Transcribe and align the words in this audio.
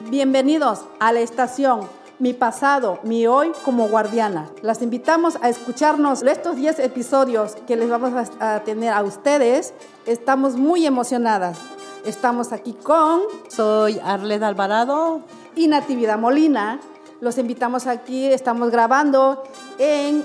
Bienvenidos 0.00 0.84
a 1.00 1.12
la 1.12 1.18
estación 1.18 1.80
Mi 2.20 2.32
pasado, 2.32 3.00
mi 3.02 3.26
hoy 3.26 3.50
como 3.64 3.88
guardiana. 3.88 4.48
Las 4.62 4.80
invitamos 4.80 5.36
a 5.42 5.48
escucharnos 5.48 6.22
estos 6.22 6.54
10 6.54 6.78
episodios 6.78 7.56
que 7.66 7.76
les 7.76 7.90
vamos 7.90 8.12
a 8.38 8.60
tener 8.60 8.92
a 8.92 9.02
ustedes. 9.02 9.74
Estamos 10.06 10.54
muy 10.54 10.86
emocionadas. 10.86 11.58
Estamos 12.04 12.52
aquí 12.52 12.74
con... 12.74 13.22
Soy 13.48 14.00
Arleda 14.04 14.46
Alvarado. 14.46 15.22
Y 15.56 15.66
Natividad 15.66 16.18
Molina. 16.18 16.78
Los 17.20 17.36
invitamos 17.36 17.88
aquí, 17.88 18.26
estamos 18.26 18.70
grabando 18.70 19.42
en 19.78 20.22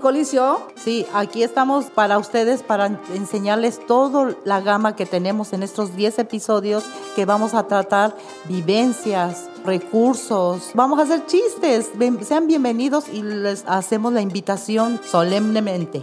Colisio. 0.00 0.62
Sí, 0.76 1.06
aquí 1.12 1.42
estamos 1.42 1.86
para 1.86 2.18
ustedes, 2.18 2.62
para 2.62 2.86
enseñarles 3.14 3.84
toda 3.86 4.34
la 4.44 4.60
gama 4.60 4.96
que 4.96 5.06
tenemos 5.06 5.52
en 5.52 5.62
estos 5.62 5.94
10 5.96 6.20
episodios 6.20 6.84
que 7.16 7.24
vamos 7.24 7.54
a 7.54 7.66
tratar 7.66 8.16
vivencias, 8.44 9.48
recursos, 9.64 10.70
vamos 10.74 10.98
a 10.98 11.02
hacer 11.02 11.26
chistes. 11.26 11.90
Sean 12.22 12.46
bienvenidos 12.46 13.08
y 13.08 13.22
les 13.22 13.64
hacemos 13.66 14.12
la 14.12 14.20
invitación 14.20 15.00
solemnemente. 15.04 16.02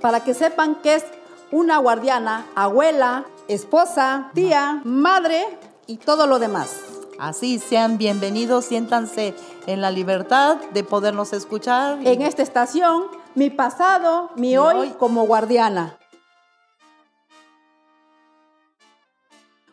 Para 0.00 0.24
que 0.24 0.34
sepan 0.34 0.76
que 0.76 0.96
es 0.96 1.04
una 1.50 1.78
guardiana, 1.78 2.46
abuela, 2.54 3.24
esposa, 3.48 4.30
tía, 4.34 4.80
madre 4.84 5.46
y 5.86 5.98
todo 5.98 6.26
lo 6.26 6.38
demás. 6.38 6.93
Así 7.18 7.60
sean 7.60 7.96
bienvenidos, 7.96 8.64
siéntanse 8.64 9.34
en 9.66 9.80
la 9.80 9.90
libertad 9.90 10.56
de 10.72 10.82
podernos 10.82 11.32
escuchar. 11.32 11.98
En 12.04 12.22
esta 12.22 12.42
estación, 12.42 13.04
mi 13.34 13.50
pasado, 13.50 14.30
mi, 14.36 14.56
hoy, 14.56 14.76
hoy 14.76 14.88
como 14.98 15.24
guardiana. 15.24 15.98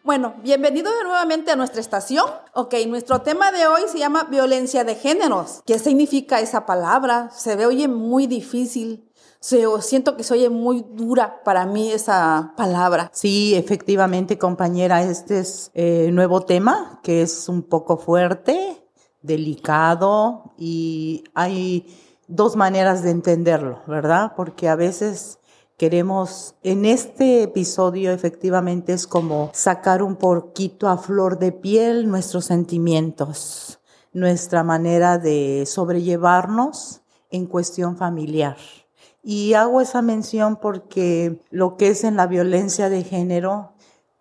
Bueno, 0.04 0.36
bienvenidos 0.44 0.94
nuevamente 1.04 1.52
a 1.52 1.55
nuestra 1.55 1.80
estación. 1.80 2.26
Ok, 2.53 2.75
nuestro 2.88 3.22
tema 3.22 3.52
de 3.52 3.67
hoy 3.67 3.81
se 3.88 4.00
llama 4.00 4.23
violencia 4.25 4.84
de 4.84 4.95
géneros. 4.95 5.62
¿Qué 5.66 5.80
significa 5.80 6.39
esa 6.39 6.66
palabra? 6.66 7.30
Se 7.31 7.56
ve, 7.56 7.66
oye, 7.66 7.88
muy 7.88 8.28
difícil. 8.28 9.11
Siento 9.42 10.16
que 10.16 10.23
se 10.23 10.36
oye 10.36 10.50
muy 10.50 10.86
dura 10.94 11.42
para 11.44 11.66
mí 11.66 11.92
esa 11.92 12.53
palabra. 12.56 13.09
Sí, 13.11 13.56
efectivamente, 13.56 14.38
compañera, 14.38 15.02
este 15.03 15.39
es 15.39 15.72
eh, 15.73 16.09
nuevo 16.14 16.42
tema 16.42 17.00
que 17.03 17.23
es 17.23 17.50
un 17.50 17.64
poco 17.64 17.97
fuerte, 17.97 18.78
delicado 19.22 20.53
y 20.58 21.23
hay 21.34 21.88
dos 22.28 22.56
maneras 22.56 23.02
de 23.02 23.09
entenderlo, 23.09 23.81
¿verdad? 23.88 24.34
Porque 24.36 24.69
a 24.69 24.75
veces 24.75 25.39
Queremos, 25.81 26.53
en 26.62 26.86
este 26.86 27.42
episodio 27.42 28.12
efectivamente 28.12 28.94
es 28.94 29.08
como 29.08 29.50
sacar 29.52 30.03
un 30.03 30.16
poquito 30.16 30.88
a 30.88 31.00
flor 31.00 31.39
de 31.39 31.52
piel 31.52 32.08
nuestros 32.08 32.45
sentimientos, 32.45 33.80
nuestra 34.14 34.64
manera 34.64 35.17
de 35.17 35.64
sobrellevarnos 35.66 37.02
en 37.31 37.47
cuestión 37.47 37.97
familiar. 37.97 38.58
Y 39.23 39.53
hago 39.53 39.81
esa 39.81 40.02
mención 40.02 40.55
porque 40.55 41.39
lo 41.52 41.77
que 41.77 41.89
es 41.89 42.03
en 42.03 42.16
la 42.16 42.27
violencia 42.27 42.89
de 42.89 43.03
género, 43.03 43.73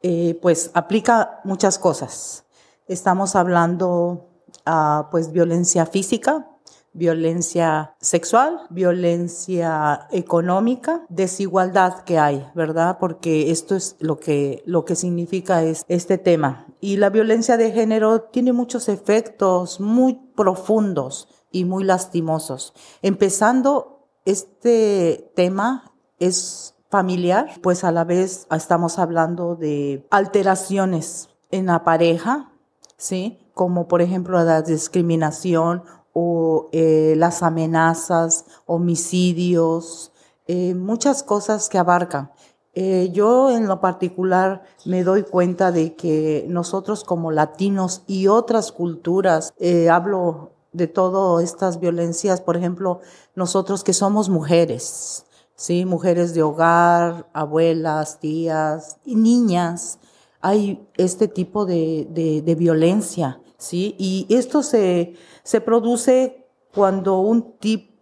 eh, 0.03 0.39
pues 0.43 0.71
aplica 0.75 1.41
muchas 1.45 1.79
cosas. 1.79 2.45
Estamos 2.87 3.37
hablando, 3.37 4.29
uh, 4.67 5.11
pues, 5.11 5.33
violencia 5.33 5.87
física, 5.87 6.47
violencia 6.93 7.95
sexual, 8.01 8.63
violencia 8.69 10.09
económica, 10.11 11.07
desigualdad 11.09 12.03
que 12.03 12.19
hay, 12.19 12.51
¿verdad? 12.55 12.99
Porque 12.99 13.51
esto 13.51 13.77
es 13.77 13.97
lo 14.01 14.19
que, 14.19 14.63
lo 14.67 14.85
que 14.85 14.97
significa 14.97 15.63
es 15.63 15.85
este 15.89 16.19
tema. 16.19 16.67
Y 16.81 16.97
la 16.97 17.11
violencia 17.11 17.57
de 17.57 17.71
género 17.71 18.23
tiene 18.23 18.53
muchos 18.53 18.89
efectos 18.89 19.81
muy 19.81 20.19
profundos 20.35 21.29
y 21.53 21.65
muy 21.65 21.85
lastimosos. 21.85 22.75
Empezando, 23.03 24.00
este 24.31 25.31
tema 25.35 25.93
es 26.19 26.75
familiar, 26.89 27.51
pues 27.63 27.85
a 27.85 27.93
la 27.93 28.05
vez 28.05 28.47
estamos 28.51 28.99
hablando 28.99 29.57
de 29.57 30.07
alteraciones 30.11 31.29
en 31.51 31.67
la 31.67 31.85
pareja, 31.85 32.53
¿sí? 32.97 33.39
Como 33.55 33.89
por 33.89 34.03
ejemplo 34.03 34.43
la 34.45 34.63
discriminación 34.63 35.83
o 36.13 36.69
eh, 36.73 37.15
las 37.17 37.43
amenazas, 37.43 38.45
homicidios, 38.67 40.13
eh, 40.47 40.75
muchas 40.75 41.23
cosas 41.23 41.69
que 41.69 41.79
abarcan. 41.79 42.31
Eh, 42.73 43.11
yo 43.13 43.51
en 43.51 43.67
lo 43.67 43.81
particular 43.81 44.63
me 44.85 45.03
doy 45.03 45.25
cuenta 45.25 45.73
de 45.73 45.97
que 45.97 46.47
nosotros 46.49 47.03
como 47.03 47.33
latinos 47.33 48.03
y 48.07 48.29
otras 48.29 48.71
culturas, 48.71 49.53
hablo 49.91 50.50
de 50.73 50.87
todas 50.87 51.45
estas 51.45 51.81
violencias, 51.81 52.41
por 52.41 52.57
ejemplo, 52.57 53.01
nosotros 53.35 53.85
que 53.85 53.93
somos 53.93 54.29
mujeres, 54.29 55.25
¿sí? 55.55 55.85
mujeres 55.85 56.35
de 56.35 56.43
hogar, 56.43 57.29
abuelas, 57.33 58.21
tías 58.21 58.99
y 59.05 59.17
niñas, 59.17 59.99
hay 60.41 60.87
este 60.97 61.29
tipo 61.29 61.67
de, 61.67 62.07
de, 62.11 62.55
violencia. 62.55 63.41
¿sí? 63.59 63.95
Y 63.99 64.27
esto 64.31 64.63
se, 64.63 65.15
se 65.43 65.61
produce 65.61 66.47
cuando 66.75 67.21
un, 67.21 67.55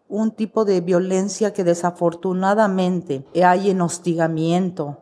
un 0.09 0.31
tipo 0.33 0.65
de 0.65 0.81
violencia 0.81 1.53
que 1.53 1.65
desafortunadamente 1.65 3.25
hay 3.43 3.71
en 3.71 3.81
hostigamiento, 3.81 4.99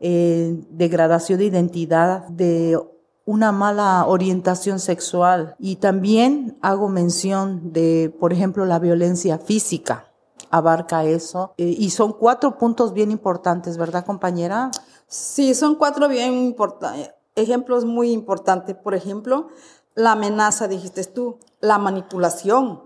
degradación 0.00 1.38
de 1.38 1.44
identidad, 1.46 2.28
de 2.28 2.78
una 3.24 3.52
mala 3.52 4.04
orientación 4.06 4.78
sexual. 4.78 5.56
Y 5.58 5.76
también 5.76 6.58
hago 6.60 6.88
mención 6.88 7.72
de, 7.72 8.14
por 8.20 8.32
ejemplo, 8.32 8.64
la 8.64 8.78
violencia 8.78 9.38
física. 9.38 10.10
Abarca 10.50 11.04
eso. 11.04 11.54
Eh, 11.56 11.74
y 11.78 11.90
son 11.90 12.12
cuatro 12.12 12.58
puntos 12.58 12.92
bien 12.92 13.10
importantes, 13.10 13.76
¿verdad, 13.76 14.04
compañera? 14.04 14.70
Sí, 15.06 15.54
son 15.54 15.76
cuatro 15.76 16.08
bien 16.08 16.34
importantes. 16.34 17.10
Ejemplos 17.34 17.84
muy 17.84 18.12
importantes. 18.12 18.76
Por 18.76 18.94
ejemplo, 18.94 19.48
la 19.94 20.12
amenaza, 20.12 20.68
dijiste 20.68 21.04
tú, 21.04 21.38
la 21.60 21.78
manipulación, 21.78 22.82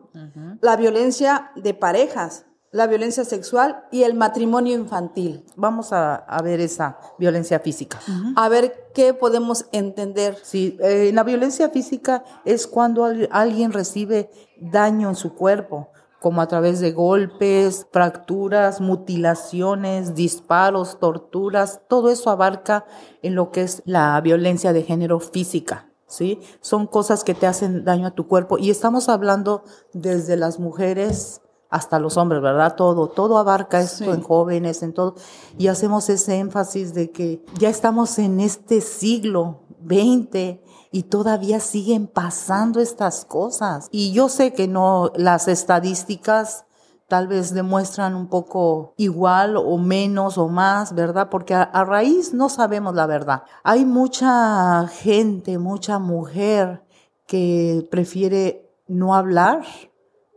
la 0.60 0.76
violencia 0.76 1.52
de 1.54 1.72
parejas, 1.74 2.46
la 2.70 2.86
violencia 2.86 3.24
sexual 3.24 3.84
y 3.90 4.02
el 4.02 4.14
matrimonio 4.14 4.74
infantil. 4.74 5.44
Vamos 5.56 5.92
a, 5.92 6.24
ver 6.42 6.60
esa 6.60 6.98
violencia 7.18 7.60
física. 7.60 7.98
A 8.36 8.48
ver 8.48 8.90
qué 8.94 9.14
podemos 9.14 9.66
entender. 9.72 10.36
Sí, 10.42 10.76
eh, 10.80 11.10
la 11.14 11.24
violencia 11.24 11.70
física 11.70 12.24
es 12.44 12.66
cuando 12.66 13.08
alguien 13.30 13.72
recibe 13.72 14.30
daño 14.60 15.08
en 15.08 15.16
su 15.16 15.34
cuerpo, 15.34 15.88
como 16.20 16.42
a 16.42 16.48
través 16.48 16.80
de 16.80 16.92
golpes, 16.92 17.86
fracturas, 17.92 18.80
mutilaciones, 18.80 20.14
disparos, 20.14 20.98
torturas, 20.98 21.80
todo 21.88 22.10
eso 22.10 22.30
abarca 22.30 22.84
en 23.22 23.34
lo 23.34 23.50
que 23.50 23.62
es 23.62 23.82
la 23.86 24.20
violencia 24.20 24.72
de 24.72 24.82
género 24.82 25.20
física. 25.20 25.88
¿sí? 26.06 26.40
Son 26.60 26.86
cosas 26.86 27.24
que 27.24 27.34
te 27.34 27.46
hacen 27.46 27.84
daño 27.84 28.08
a 28.08 28.14
tu 28.14 28.26
cuerpo. 28.26 28.58
Y 28.58 28.70
estamos 28.70 29.08
hablando 29.08 29.62
desde 29.92 30.36
las 30.36 30.58
mujeres 30.58 31.40
hasta 31.70 31.98
los 31.98 32.16
hombres, 32.16 32.40
¿verdad? 32.40 32.76
Todo, 32.76 33.08
todo 33.08 33.38
abarca 33.38 33.80
esto 33.80 34.12
en 34.14 34.22
jóvenes, 34.22 34.82
en 34.82 34.92
todo. 34.92 35.14
Y 35.58 35.68
hacemos 35.68 36.08
ese 36.08 36.38
énfasis 36.38 36.94
de 36.94 37.10
que 37.10 37.44
ya 37.58 37.68
estamos 37.68 38.18
en 38.18 38.40
este 38.40 38.80
siglo 38.80 39.60
XX 39.86 40.60
y 40.90 41.02
todavía 41.04 41.60
siguen 41.60 42.06
pasando 42.06 42.80
estas 42.80 43.24
cosas. 43.24 43.88
Y 43.90 44.12
yo 44.12 44.28
sé 44.28 44.52
que 44.52 44.66
no, 44.66 45.12
las 45.14 45.48
estadísticas 45.48 46.64
tal 47.08 47.26
vez 47.26 47.54
demuestran 47.54 48.14
un 48.14 48.28
poco 48.28 48.92
igual 48.96 49.56
o 49.56 49.78
menos 49.78 50.36
o 50.36 50.48
más, 50.48 50.94
¿verdad? 50.94 51.28
Porque 51.30 51.54
a, 51.54 51.84
raíz 51.84 52.34
no 52.34 52.48
sabemos 52.48 52.94
la 52.94 53.06
verdad. 53.06 53.42
Hay 53.62 53.84
mucha 53.86 54.86
gente, 54.88 55.58
mucha 55.58 55.98
mujer 55.98 56.84
que 57.26 57.86
prefiere 57.90 58.70
no 58.86 59.14
hablar 59.14 59.62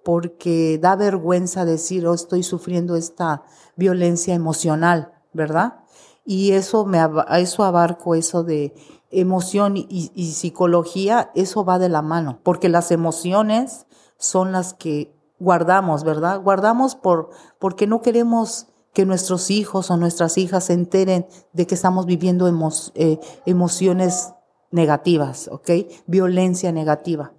porque 0.03 0.80
da 0.81 0.95
vergüenza 0.95 1.65
decir, 1.65 2.07
oh, 2.07 2.13
estoy 2.13 2.44
sufriendo 2.44 2.95
esta 2.95 3.44
violencia 3.75 4.33
emocional, 4.33 5.13
¿verdad? 5.33 5.83
Y 6.25 6.51
eso 6.51 6.86
me 6.86 7.00
eso 7.38 7.63
abarco 7.63 8.15
eso 8.15 8.44
de 8.44 8.74
emoción 9.09 9.75
y, 9.75 10.31
psicología, 10.33 11.31
eso 11.36 11.65
va 11.65 11.80
de 11.80 11.89
la 11.89 12.01
mano, 12.01 12.39
porque 12.44 12.69
las 12.69 12.92
emociones 12.92 13.86
son 14.18 14.51
las 14.51 14.74
que 14.74 15.13
guardamos, 15.39 16.03
¿verdad? 16.03 16.42
Guardamos 16.42 16.95
por, 16.95 17.30
porque 17.59 17.88
no 17.88 18.01
queremos 18.01 18.68
que 18.94 19.06
nuestros 19.06 19.50
hijos 19.51 19.89
o 19.89 19.98
nuestras 19.98 20.38
hijas 20.38 20.65
se 20.65 20.74
enteren 20.74 21.25
de 21.53 21.68
que 21.68 21.75
estamos 21.75 22.06
viviendo 22.06 22.48
eh, 22.95 23.19
emociones 23.45 24.33
negativas, 24.69 25.50
¿ok? 25.51 25.71
Violencia 26.07 26.71
negativa. 26.71 27.33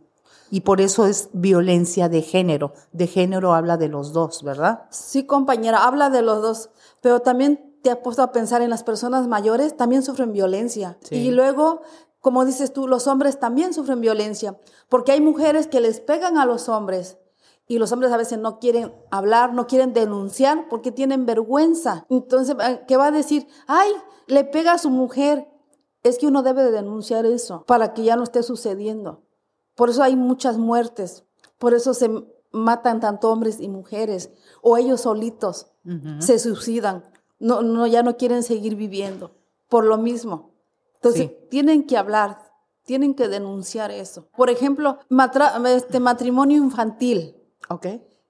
Y 0.52 0.60
por 0.60 0.82
eso 0.82 1.06
es 1.06 1.30
violencia 1.32 2.10
de 2.10 2.20
género. 2.20 2.74
De 2.92 3.06
género 3.06 3.54
habla 3.54 3.78
de 3.78 3.88
los 3.88 4.12
dos, 4.12 4.42
¿verdad? 4.42 4.82
Sí, 4.90 5.24
compañera, 5.24 5.84
habla 5.86 6.10
de 6.10 6.20
los 6.20 6.42
dos. 6.42 6.68
Pero 7.00 7.20
también 7.20 7.74
te 7.82 7.90
ha 7.90 8.02
puesto 8.02 8.22
a 8.22 8.32
pensar 8.32 8.60
en 8.60 8.68
las 8.68 8.84
personas 8.84 9.26
mayores, 9.26 9.78
también 9.78 10.02
sufren 10.02 10.30
violencia. 10.30 10.98
Y 11.10 11.30
luego 11.30 11.80
como 12.20 12.44
dices 12.44 12.72
tú, 12.72 12.86
los 12.86 13.06
hombres 13.08 13.40
también 13.40 13.72
sufren 13.72 14.02
violencia, 14.02 14.56
porque 14.88 15.10
hay 15.10 15.20
mujeres 15.20 15.66
que 15.66 15.80
les 15.80 16.00
pegan 16.00 16.36
a 16.36 16.44
los 16.44 16.68
hombres 16.68 17.18
y 17.66 17.78
los 17.78 17.90
hombres 17.90 18.12
a 18.12 18.16
veces 18.18 18.38
no 18.38 18.60
quieren 18.60 18.94
hablar, 19.10 19.54
no 19.54 19.66
quieren 19.66 19.94
denunciar 19.94 20.68
porque 20.68 20.92
tienen 20.92 21.24
vergüenza. 21.24 22.06
Entonces, 22.10 22.54
eh, 22.62 22.82
¿qué 22.86 22.96
va 22.98 23.06
a 23.06 23.10
decir? 23.10 23.48
Ay, 23.66 23.90
le 24.26 24.44
pega 24.44 24.74
a 24.74 24.78
su 24.78 24.90
mujer. 24.90 25.48
Es 26.02 26.18
que 26.18 26.26
uno 26.26 26.42
debe 26.42 26.62
de 26.62 26.72
denunciar 26.72 27.26
eso 27.26 27.64
para 27.66 27.94
que 27.94 28.04
ya 28.04 28.16
no 28.16 28.24
esté 28.24 28.42
sucediendo. 28.42 29.22
Por 29.74 29.90
eso 29.90 30.02
hay 30.02 30.16
muchas 30.16 30.58
muertes, 30.58 31.24
por 31.58 31.74
eso 31.74 31.94
se 31.94 32.10
matan 32.50 33.00
tanto 33.00 33.30
hombres 33.30 33.60
y 33.60 33.68
mujeres, 33.68 34.30
o 34.60 34.76
ellos 34.76 35.02
solitos 35.02 35.68
se 36.18 36.38
suicidan, 36.38 37.04
no, 37.38 37.62
no, 37.62 37.86
ya 37.86 38.02
no 38.02 38.16
quieren 38.16 38.42
seguir 38.42 38.76
viviendo, 38.76 39.32
por 39.68 39.84
lo 39.84 39.98
mismo. 39.98 40.52
Entonces, 40.94 41.32
tienen 41.48 41.86
que 41.86 41.96
hablar, 41.96 42.38
tienen 42.84 43.14
que 43.14 43.26
denunciar 43.26 43.90
eso. 43.90 44.28
Por 44.36 44.50
ejemplo, 44.50 44.98
este 45.66 45.98
matrimonio 45.98 46.58
infantil. 46.58 47.36
Ok. 47.68 47.86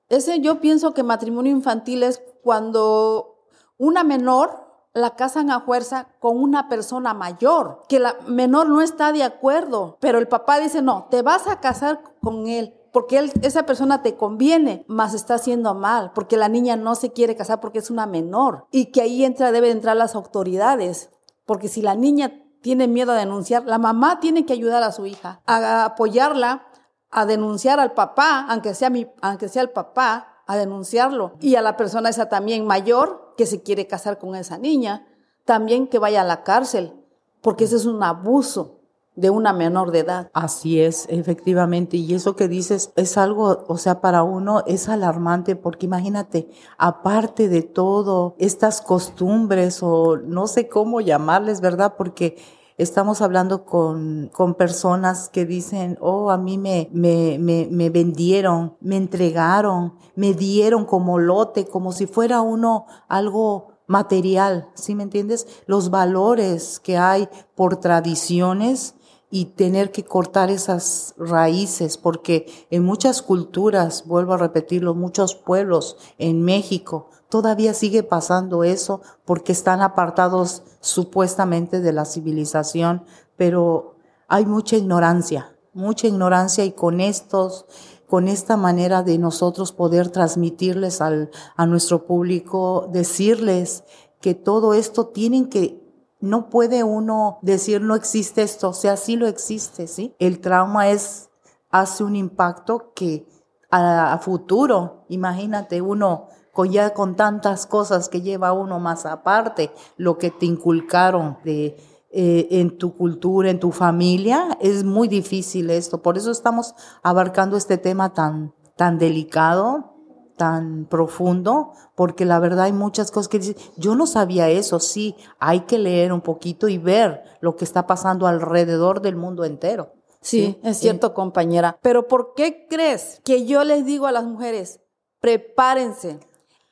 Ese 0.08 0.40
yo 0.40 0.60
pienso 0.60 0.94
que 0.94 1.02
matrimonio 1.02 1.52
infantil 1.52 2.02
es 2.02 2.22
cuando 2.42 3.46
una 3.76 4.04
menor 4.04 4.61
la 4.94 5.16
casan 5.16 5.50
a 5.50 5.60
fuerza 5.60 6.08
con 6.18 6.42
una 6.42 6.68
persona 6.68 7.14
mayor, 7.14 7.82
que 7.88 7.98
la 7.98 8.16
menor 8.26 8.68
no 8.68 8.82
está 8.82 9.12
de 9.12 9.22
acuerdo, 9.22 9.96
pero 10.00 10.18
el 10.18 10.28
papá 10.28 10.58
dice, 10.58 10.82
no, 10.82 11.08
te 11.10 11.22
vas 11.22 11.46
a 11.46 11.60
casar 11.60 12.02
con 12.22 12.46
él, 12.46 12.74
porque 12.92 13.18
él, 13.18 13.32
esa 13.42 13.64
persona 13.64 14.02
te 14.02 14.16
conviene, 14.16 14.84
más 14.88 15.14
está 15.14 15.34
haciendo 15.34 15.74
mal, 15.74 16.12
porque 16.14 16.36
la 16.36 16.48
niña 16.48 16.76
no 16.76 16.94
se 16.94 17.12
quiere 17.12 17.36
casar 17.36 17.60
porque 17.60 17.78
es 17.78 17.90
una 17.90 18.06
menor, 18.06 18.66
y 18.70 18.86
que 18.86 19.00
ahí 19.00 19.24
entra, 19.24 19.50
deben 19.50 19.72
entrar 19.72 19.96
las 19.96 20.14
autoridades, 20.14 21.10
porque 21.46 21.68
si 21.68 21.80
la 21.80 21.94
niña 21.94 22.38
tiene 22.60 22.86
miedo 22.86 23.12
a 23.12 23.16
denunciar, 23.16 23.64
la 23.64 23.78
mamá 23.78 24.20
tiene 24.20 24.44
que 24.44 24.52
ayudar 24.52 24.82
a 24.82 24.92
su 24.92 25.06
hija, 25.06 25.40
a 25.46 25.86
apoyarla, 25.86 26.66
a 27.10 27.26
denunciar 27.26 27.80
al 27.80 27.92
papá, 27.92 28.46
aunque 28.48 28.74
sea, 28.74 28.90
mi, 28.90 29.06
aunque 29.20 29.48
sea 29.48 29.62
el 29.62 29.70
papá, 29.70 30.31
a 30.46 30.56
denunciarlo. 30.56 31.32
Y 31.40 31.56
a 31.56 31.62
la 31.62 31.76
persona 31.76 32.08
esa 32.08 32.28
también 32.28 32.66
mayor 32.66 33.34
que 33.36 33.46
se 33.46 33.62
quiere 33.62 33.86
casar 33.86 34.18
con 34.18 34.34
esa 34.34 34.58
niña, 34.58 35.06
también 35.44 35.86
que 35.86 35.98
vaya 35.98 36.22
a 36.22 36.24
la 36.24 36.42
cárcel, 36.42 36.92
porque 37.40 37.64
ese 37.64 37.76
es 37.76 37.86
un 37.86 38.02
abuso 38.02 38.82
de 39.14 39.30
una 39.30 39.52
menor 39.52 39.90
de 39.90 40.00
edad. 40.00 40.30
Así 40.32 40.80
es, 40.80 41.06
efectivamente. 41.10 41.96
Y 41.96 42.14
eso 42.14 42.34
que 42.34 42.48
dices 42.48 42.92
es 42.96 43.18
algo, 43.18 43.64
o 43.68 43.76
sea, 43.76 44.00
para 44.00 44.22
uno 44.22 44.62
es 44.66 44.88
alarmante 44.88 45.54
porque 45.54 45.86
imagínate, 45.86 46.48
aparte 46.78 47.48
de 47.48 47.62
todo, 47.62 48.34
estas 48.38 48.80
costumbres 48.80 49.82
o 49.82 50.16
no 50.16 50.46
sé 50.46 50.68
cómo 50.68 51.00
llamarles, 51.00 51.60
¿verdad? 51.60 51.94
Porque 51.98 52.36
estamos 52.78 53.22
hablando 53.22 53.64
con, 53.64 54.30
con 54.32 54.54
personas 54.54 55.28
que 55.28 55.46
dicen, 55.46 55.98
oh, 56.00 56.30
a 56.30 56.38
mí 56.38 56.58
me, 56.58 56.88
me, 56.92 57.38
me, 57.38 57.68
me 57.70 57.90
vendieron, 57.90 58.76
me 58.80 58.96
entregaron, 58.96 59.94
me 60.14 60.34
dieron 60.34 60.84
como 60.84 61.18
lote, 61.18 61.66
como 61.66 61.92
si 61.92 62.06
fuera 62.06 62.40
uno 62.40 62.86
algo 63.08 63.72
material, 63.86 64.68
¿sí 64.74 64.94
me 64.94 65.02
entiendes? 65.02 65.46
Los 65.66 65.90
valores 65.90 66.80
que 66.80 66.96
hay 66.96 67.28
por 67.54 67.76
tradiciones 67.76 68.94
y 69.30 69.46
tener 69.46 69.92
que 69.92 70.04
cortar 70.04 70.50
esas 70.50 71.14
raíces, 71.16 71.96
porque 71.96 72.46
en 72.70 72.84
muchas 72.84 73.22
culturas, 73.22 74.06
vuelvo 74.06 74.34
a 74.34 74.36
repetirlo, 74.38 74.94
muchos 74.94 75.34
pueblos 75.34 75.96
en 76.18 76.42
México, 76.42 77.08
todavía 77.32 77.72
sigue 77.72 78.02
pasando 78.02 78.62
eso 78.62 79.00
porque 79.24 79.52
están 79.52 79.80
apartados 79.80 80.64
supuestamente 80.80 81.80
de 81.80 81.94
la 81.94 82.04
civilización, 82.04 83.06
pero 83.38 83.96
hay 84.28 84.44
mucha 84.44 84.76
ignorancia, 84.76 85.56
mucha 85.72 86.08
ignorancia 86.08 86.62
y 86.66 86.72
con 86.72 87.00
estos 87.00 87.64
con 88.06 88.28
esta 88.28 88.58
manera 88.58 89.02
de 89.02 89.16
nosotros 89.16 89.72
poder 89.72 90.10
transmitirles 90.10 91.00
al, 91.00 91.30
a 91.56 91.64
nuestro 91.64 92.04
público, 92.04 92.90
decirles 92.92 93.84
que 94.20 94.34
todo 94.34 94.74
esto 94.74 95.06
tienen 95.06 95.48
que 95.48 95.80
no 96.20 96.50
puede 96.50 96.84
uno 96.84 97.38
decir 97.40 97.80
no 97.80 97.94
existe 97.94 98.42
esto, 98.42 98.68
o 98.68 98.74
sea, 98.74 98.98
sí 98.98 99.16
lo 99.16 99.26
existe, 99.26 99.86
¿sí? 99.86 100.14
El 100.18 100.40
trauma 100.40 100.90
es, 100.90 101.30
hace 101.70 102.04
un 102.04 102.14
impacto 102.14 102.92
que 102.94 103.26
a, 103.70 104.20
futuro, 104.22 105.06
imagínate 105.08 105.80
uno 105.80 106.28
con 106.52 106.70
ya 106.70 106.94
con 106.94 107.16
tantas 107.16 107.66
cosas 107.66 108.08
que 108.08 108.20
lleva 108.20 108.52
uno 108.52 108.78
más 108.78 109.06
aparte, 109.06 109.72
lo 109.96 110.18
que 110.18 110.30
te 110.30 110.46
inculcaron 110.46 111.38
de, 111.44 111.76
eh, 112.10 112.48
en 112.50 112.76
tu 112.76 112.94
cultura, 112.94 113.48
en 113.48 113.58
tu 113.58 113.72
familia, 113.72 114.58
es 114.60 114.84
muy 114.84 115.08
difícil 115.08 115.70
esto. 115.70 116.02
Por 116.02 116.18
eso 116.18 116.30
estamos 116.30 116.74
abarcando 117.02 117.56
este 117.56 117.78
tema 117.78 118.12
tan, 118.12 118.52
tan 118.76 118.98
delicado, 118.98 119.94
tan 120.36 120.84
profundo, 120.90 121.72
porque 121.94 122.26
la 122.26 122.38
verdad 122.38 122.66
hay 122.66 122.72
muchas 122.74 123.10
cosas 123.10 123.28
que 123.28 123.38
dicen, 123.38 123.56
yo 123.78 123.94
no 123.94 124.06
sabía 124.06 124.50
eso, 124.50 124.78
sí, 124.78 125.16
hay 125.38 125.60
que 125.60 125.78
leer 125.78 126.12
un 126.12 126.20
poquito 126.20 126.68
y 126.68 126.76
ver 126.76 127.22
lo 127.40 127.56
que 127.56 127.64
está 127.64 127.86
pasando 127.86 128.26
alrededor 128.26 129.00
del 129.00 129.16
mundo 129.16 129.44
entero. 129.46 129.94
Sí, 130.20 130.58
es 130.62 130.76
cierto, 130.78 131.14
compañera. 131.14 131.78
Pero 131.80 132.06
¿por 132.08 132.34
qué 132.34 132.66
crees 132.68 133.20
que 133.24 133.46
yo 133.46 133.64
les 133.64 133.86
digo 133.86 134.06
a 134.06 134.12
las 134.12 134.24
mujeres, 134.24 134.80
prepárense, 135.20 136.20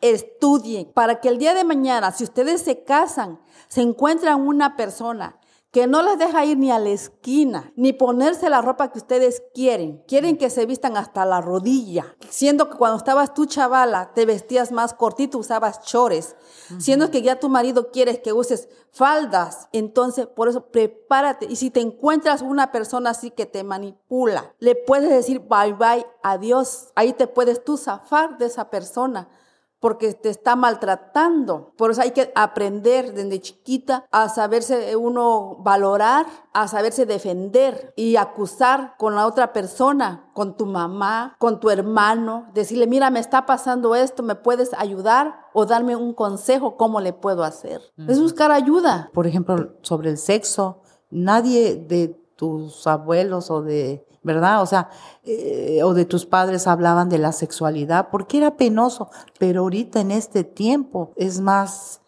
estudien, 0.01 0.91
para 0.93 1.21
que 1.21 1.29
el 1.29 1.39
día 1.39 1.55
de 1.55 1.65
mañana, 1.65 2.13
si 2.13 2.25
ustedes 2.25 2.63
se 2.63 2.85
casan, 2.85 3.41
se 3.69 3.83
encuentran 3.83 4.41
una 4.41 4.77
persona 4.77 5.41
que 5.71 5.87
no 5.87 6.03
las 6.03 6.19
deja 6.19 6.45
ir 6.45 6.59
ni 6.59 6.73
a 6.73 6.81
la 6.81 6.89
esquina, 6.89 7.73
ni 7.77 7.93
ponerse 7.93 8.51
la 8.51 8.61
ropa 8.61 8.91
que 8.91 8.99
ustedes 8.99 9.43
quieren. 9.55 10.03
Quieren 10.09 10.37
que 10.37 10.51
se 10.51 10.67
vistan 10.67 10.97
hasta 10.97 11.25
la 11.25 11.41
rodilla. 11.41 12.17
Siendo 12.29 12.69
que 12.69 12.77
cuando 12.77 12.97
estabas 12.97 13.35
tú 13.35 13.47
chavala, 13.47 14.13
te 14.13 14.27
vestías 14.27 14.73
más 14.73 14.95
cortito, 14.95 15.39
usabas 15.39 15.83
chores. 15.83 16.35
Siendo 16.79 17.13
que 17.13 17.23
ya 17.23 17.39
tu 17.39 17.49
marido 17.49 17.93
quiere 17.93 18.21
que 18.21 18.33
uses 18.33 18.69
faldas. 18.91 19.69
Entonces, 19.73 20.27
por 20.27 20.49
eso, 20.49 20.67
prepárate. 20.67 21.47
Y 21.49 21.55
si 21.55 21.71
te 21.71 21.81
encuentras 21.81 22.43
una 22.43 22.73
persona 22.73 23.11
así 23.11 23.31
que 23.31 23.47
te 23.47 23.63
manipula, 23.63 24.57
le 24.59 24.75
puedes 24.75 25.11
decir 25.11 25.39
bye 25.39 25.75
bye, 25.75 26.05
adiós. 26.25 26.89
Ahí 26.97 27.13
te 27.13 27.29
puedes 27.29 27.63
tú 27.63 27.77
zafar 27.77 28.39
de 28.39 28.47
esa 28.47 28.71
persona 28.71 29.29
porque 29.81 30.13
te 30.13 30.29
está 30.29 30.55
maltratando. 30.57 31.73
Por 31.77 31.91
eso 31.91 32.03
hay 32.03 32.13
que 32.13 32.31
aprender 32.35 33.15
desde 33.15 33.41
chiquita 33.41 34.05
a 34.11 34.29
saberse 34.29 34.95
uno 34.95 35.57
valorar, 35.61 36.27
a 36.53 36.69
saberse 36.69 37.07
defender 37.07 37.93
y 37.97 38.17
acusar 38.17 38.95
con 38.99 39.15
la 39.15 39.27
otra 39.27 39.53
persona, 39.53 40.31
con 40.35 40.57
tu 40.57 40.67
mamá, 40.67 41.35
con 41.39 41.61
tu 41.61 41.71
hermano, 41.71 42.47
decirle, 42.53 42.87
mira, 42.87 43.11
me 43.11 43.21
está 43.21 43.47
pasando 43.47 43.95
esto, 43.95 44.23
¿me 44.23 44.35
puedes 44.35 44.75
ayudar? 44.75 45.41
O 45.53 45.67
darme 45.67 45.97
un 45.97 46.13
consejo, 46.13 46.77
¿cómo 46.77 47.01
le 47.01 47.13
puedo 47.13 47.43
hacer? 47.43 47.81
Es 48.07 48.21
buscar 48.21 48.53
ayuda. 48.53 49.11
Por 49.13 49.27
ejemplo, 49.27 49.75
sobre 49.83 50.11
el 50.11 50.19
sexo, 50.19 50.83
nadie 51.11 51.75
de 51.75 52.20
tus 52.41 52.87
abuelos 52.87 53.51
o 53.51 53.61
de 53.61 54.07
¿verdad? 54.23 54.63
O 54.63 54.67
sea, 54.67 54.89
eh, 55.25 55.83
o 55.83 55.95
de 55.95 56.05
tus 56.05 56.25
padres 56.27 56.67
hablaban 56.67 57.09
de 57.09 57.19
la 57.19 57.33
sexualidad, 57.33 58.09
porque 58.11 58.39
era 58.39 58.57
penoso, 58.57 59.11
pero 59.39 59.63
ahorita 59.63 60.01
en 60.01 60.11
este 60.11 60.45
tiempo 60.45 61.13
es 61.17 61.41
más 61.41 62.01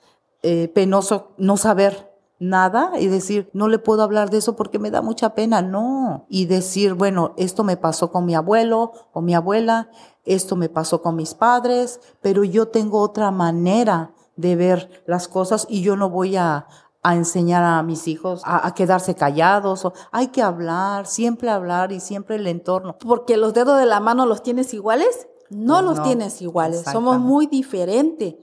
eh, 0.42 0.68
penoso 0.68 1.32
no 1.38 1.56
saber 1.56 2.10
nada 2.38 2.92
y 2.98 3.06
decir, 3.06 3.48
no 3.52 3.68
le 3.68 3.78
puedo 3.78 4.02
hablar 4.02 4.30
de 4.30 4.38
eso 4.38 4.56
porque 4.56 4.78
me 4.78 4.90
da 4.90 5.00
mucha 5.00 5.34
pena, 5.34 5.62
no. 5.62 6.26
Y 6.28 6.46
decir, 6.46 6.94
bueno, 6.94 7.34
esto 7.36 7.64
me 7.64 7.76
pasó 7.76 8.10
con 8.10 8.26
mi 8.26 8.34
abuelo 8.34 8.92
o 9.12 9.20
mi 9.20 9.34
abuela, 9.34 9.90
esto 10.24 10.56
me 10.56 10.68
pasó 10.68 11.02
con 11.02 11.16
mis 11.16 11.34
padres, 11.34 12.00
pero 12.20 12.44
yo 12.44 12.68
tengo 12.68 13.00
otra 13.00 13.30
manera 13.30 14.12
de 14.36 14.56
ver 14.56 15.02
las 15.06 15.28
cosas 15.28 15.66
y 15.68 15.82
yo 15.82 15.96
no 15.96 16.10
voy 16.10 16.36
a, 16.36 16.66
a 17.02 17.16
enseñar 17.16 17.64
a 17.64 17.82
mis 17.82 18.06
hijos 18.06 18.42
a, 18.44 18.72
quedarse 18.74 19.14
callados. 19.14 19.84
O, 19.84 19.92
hay 20.12 20.28
que 20.28 20.42
hablar, 20.42 21.06
siempre 21.06 21.50
hablar 21.50 21.92
y 21.92 22.00
siempre 22.00 22.36
el 22.36 22.46
entorno. 22.46 22.96
Porque 22.98 23.36
los 23.36 23.52
dedos 23.52 23.78
de 23.78 23.86
la 23.86 24.00
mano 24.00 24.24
los 24.24 24.42
tienes 24.42 24.72
iguales. 24.72 25.28
No 25.50 25.74
pues 25.74 25.84
los 25.84 26.02
tienes 26.02 26.40
iguales, 26.40 26.82
somos 26.90 27.18
muy 27.18 27.46
diferentes. 27.46 28.36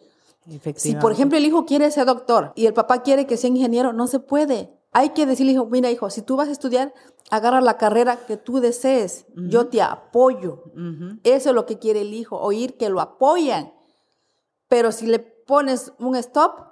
Si, 0.76 0.96
por 0.96 1.12
ejemplo, 1.12 1.38
el 1.38 1.46
hijo 1.46 1.66
quiere 1.66 1.90
ser 1.90 2.06
doctor 2.06 2.54
y 2.56 2.68
el 2.68 2.74
papá 2.74 3.02
quiere 3.02 3.26
que 3.26 3.38
sea 3.38 3.50
ingeniero, 3.50 3.94
no 3.94 4.06
se 4.08 4.20
puede. 4.20 4.72
Hay 4.92 5.10
que 5.10 5.26
decirle, 5.26 5.54
hijo, 5.54 5.66
mira, 5.66 5.90
hijo, 5.90 6.10
si 6.10 6.22
tú 6.22 6.36
vas 6.36 6.50
a 6.50 6.52
estudiar, 6.52 6.94
agarra 7.30 7.62
la 7.62 7.78
carrera 7.78 8.18
que 8.28 8.38
tú 8.38 8.60
desees. 8.60 9.26
Yo 9.36 9.68
te 9.68 9.82
apoyo. 9.82 10.64
Eso 11.24 11.50
es 11.50 11.56
lo 11.56 11.66
que 11.66 11.80
quiere 11.80 12.02
el 12.02 12.14
hijo, 12.14 12.40
oír 12.40 12.78
que 12.78 12.90
lo 12.90 13.02
apoyan. 13.02 13.74
Pero 14.68 14.92
si 14.92 15.08
le 15.08 15.20
pones 15.20 15.94
un 16.00 16.16
stop, 16.16 16.69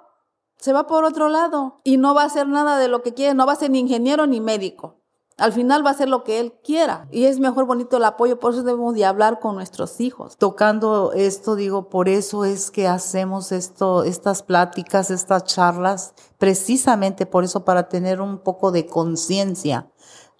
se 0.58 0.72
va 0.72 0.86
por 0.86 1.04
otro 1.04 1.28
lado 1.28 1.80
y 1.84 1.96
no 1.96 2.14
va 2.14 2.22
a 2.22 2.26
hacer 2.26 2.48
nada 2.48 2.78
de 2.78 2.88
lo 2.88 3.02
que 3.02 3.14
quiere, 3.14 3.34
no 3.34 3.46
va 3.46 3.52
a 3.52 3.56
ser 3.56 3.70
ni 3.70 3.78
ingeniero 3.78 4.26
ni 4.26 4.40
médico. 4.40 4.96
Al 5.36 5.52
final 5.52 5.86
va 5.86 5.90
a 5.90 5.94
ser 5.94 6.08
lo 6.08 6.24
que 6.24 6.40
él 6.40 6.52
quiera. 6.64 7.06
Y 7.12 7.26
es 7.26 7.38
mejor 7.38 7.64
bonito 7.64 7.96
el 7.96 8.04
apoyo, 8.04 8.40
por 8.40 8.52
eso 8.52 8.64
debemos 8.64 8.94
de 8.94 9.04
hablar 9.04 9.38
con 9.38 9.54
nuestros 9.54 10.00
hijos. 10.00 10.36
Tocando 10.36 11.12
esto, 11.12 11.54
digo, 11.54 11.88
por 11.88 12.08
eso 12.08 12.44
es 12.44 12.72
que 12.72 12.88
hacemos 12.88 13.52
esto, 13.52 14.02
estas 14.02 14.42
pláticas, 14.42 15.12
estas 15.12 15.44
charlas, 15.44 16.12
precisamente 16.38 17.24
por 17.24 17.44
eso, 17.44 17.64
para 17.64 17.88
tener 17.88 18.20
un 18.20 18.38
poco 18.38 18.72
de 18.72 18.86
conciencia 18.86 19.88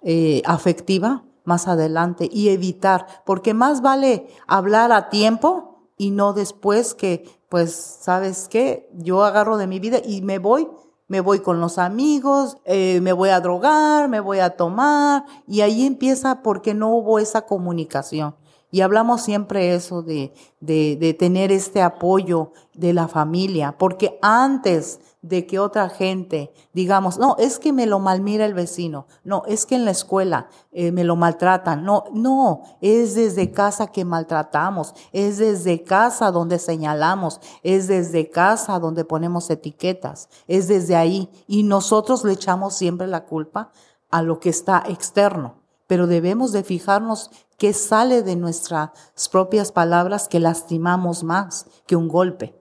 eh, 0.03 0.43
afectiva 0.45 1.23
más 1.45 1.69
adelante 1.69 2.29
y 2.31 2.49
evitar, 2.49 3.07
porque 3.25 3.55
más 3.55 3.81
vale 3.81 4.27
hablar 4.49 4.91
a 4.93 5.09
tiempo 5.09 5.68
y 5.99 6.11
no 6.11 6.33
después 6.33 6.95
que, 6.95 7.29
pues, 7.49 7.75
¿sabes 7.75 8.49
qué? 8.49 8.89
Yo 8.95 9.25
agarro 9.25 9.59
de 9.59 9.67
mi 9.67 9.81
vida 9.81 9.99
y 10.03 10.23
me 10.23 10.39
voy 10.39 10.69
me 11.09 11.21
voy 11.21 11.41
con 11.41 11.59
los 11.61 11.79
amigos, 11.79 12.59
eh, 12.67 13.01
me 13.01 13.15
voy 13.15 13.31
a 13.31 13.41
drogar, 13.41 14.09
me 14.09 14.21
voy 14.21 14.41
a 14.41 14.51
tomar, 14.51 15.25
y 15.47 15.63
ahí 15.63 15.87
empieza 15.87 16.43
porque 16.43 16.75
no 16.75 16.91
hubo 16.91 17.19
esa 17.19 17.47
comunicación. 17.47 18.37
Y 18.71 18.83
hablamos 18.83 19.23
siempre 19.23 19.75
eso 19.75 20.03
de, 20.03 20.35
de, 20.61 20.97
de 21.01 21.15
tener 21.15 21.51
este 21.53 21.83
apoyo 21.83 22.53
de 22.75 22.93
la 22.93 23.09
familia, 23.09 23.77
porque 23.79 24.19
antes 24.23 25.01
de 25.23 25.47
que 25.47 25.59
otra 25.59 25.89
gente, 25.89 26.53
digamos, 26.73 27.19
no, 27.19 27.37
es 27.39 27.59
que 27.59 27.73
me 27.73 27.87
lo 27.87 27.99
malmira 27.99 28.47
el 28.47 28.55
vecino, 28.55 29.07
no, 29.25 29.43
es 29.47 29.67
que 29.67 29.75
en 29.75 29.85
la 29.85 29.91
escuela 29.91 30.49
eh, 30.71 30.93
me 30.93 31.03
lo 31.03 31.17
maltratan, 31.17 31.85
no, 31.85 32.05
no, 32.13 32.63
es 32.81 33.15
desde 33.15 33.51
casa 33.51 33.89
que 33.89 34.05
maltratamos, 34.05 34.95
es 35.13 35.39
desde 35.39 35.83
casa 35.83 36.31
donde 36.31 36.59
señalamos, 36.59 37.41
es 37.65 37.89
desde 37.89 38.31
casa 38.31 38.79
donde 38.79 39.05
ponemos 39.05 39.51
etiquetas, 39.51 40.29
es 40.47 40.69
desde 40.69 40.95
ahí 40.95 41.31
y 41.49 41.65
nosotros 41.65 42.25
le 42.25 42.35
echamos 42.35 42.75
siempre 42.75 43.09
la 43.09 43.25
culpa 43.25 43.73
a 44.11 44.23
lo 44.23 44.39
que 44.39 44.51
está 44.51 44.85
externo, 44.87 45.57
pero 45.89 46.07
debemos 46.07 46.53
de 46.53 46.63
fijarnos 46.63 47.31
qué 47.59 47.75
sale 47.75 48.23
de 48.23 48.37
nuestras 48.37 48.91
propias 49.31 49.73
palabras 49.73 50.29
que 50.29 50.41
lastimamos 50.41 51.23
más 51.23 51.67
que 51.87 51.97
un 51.97 52.09
golpe 52.09 52.59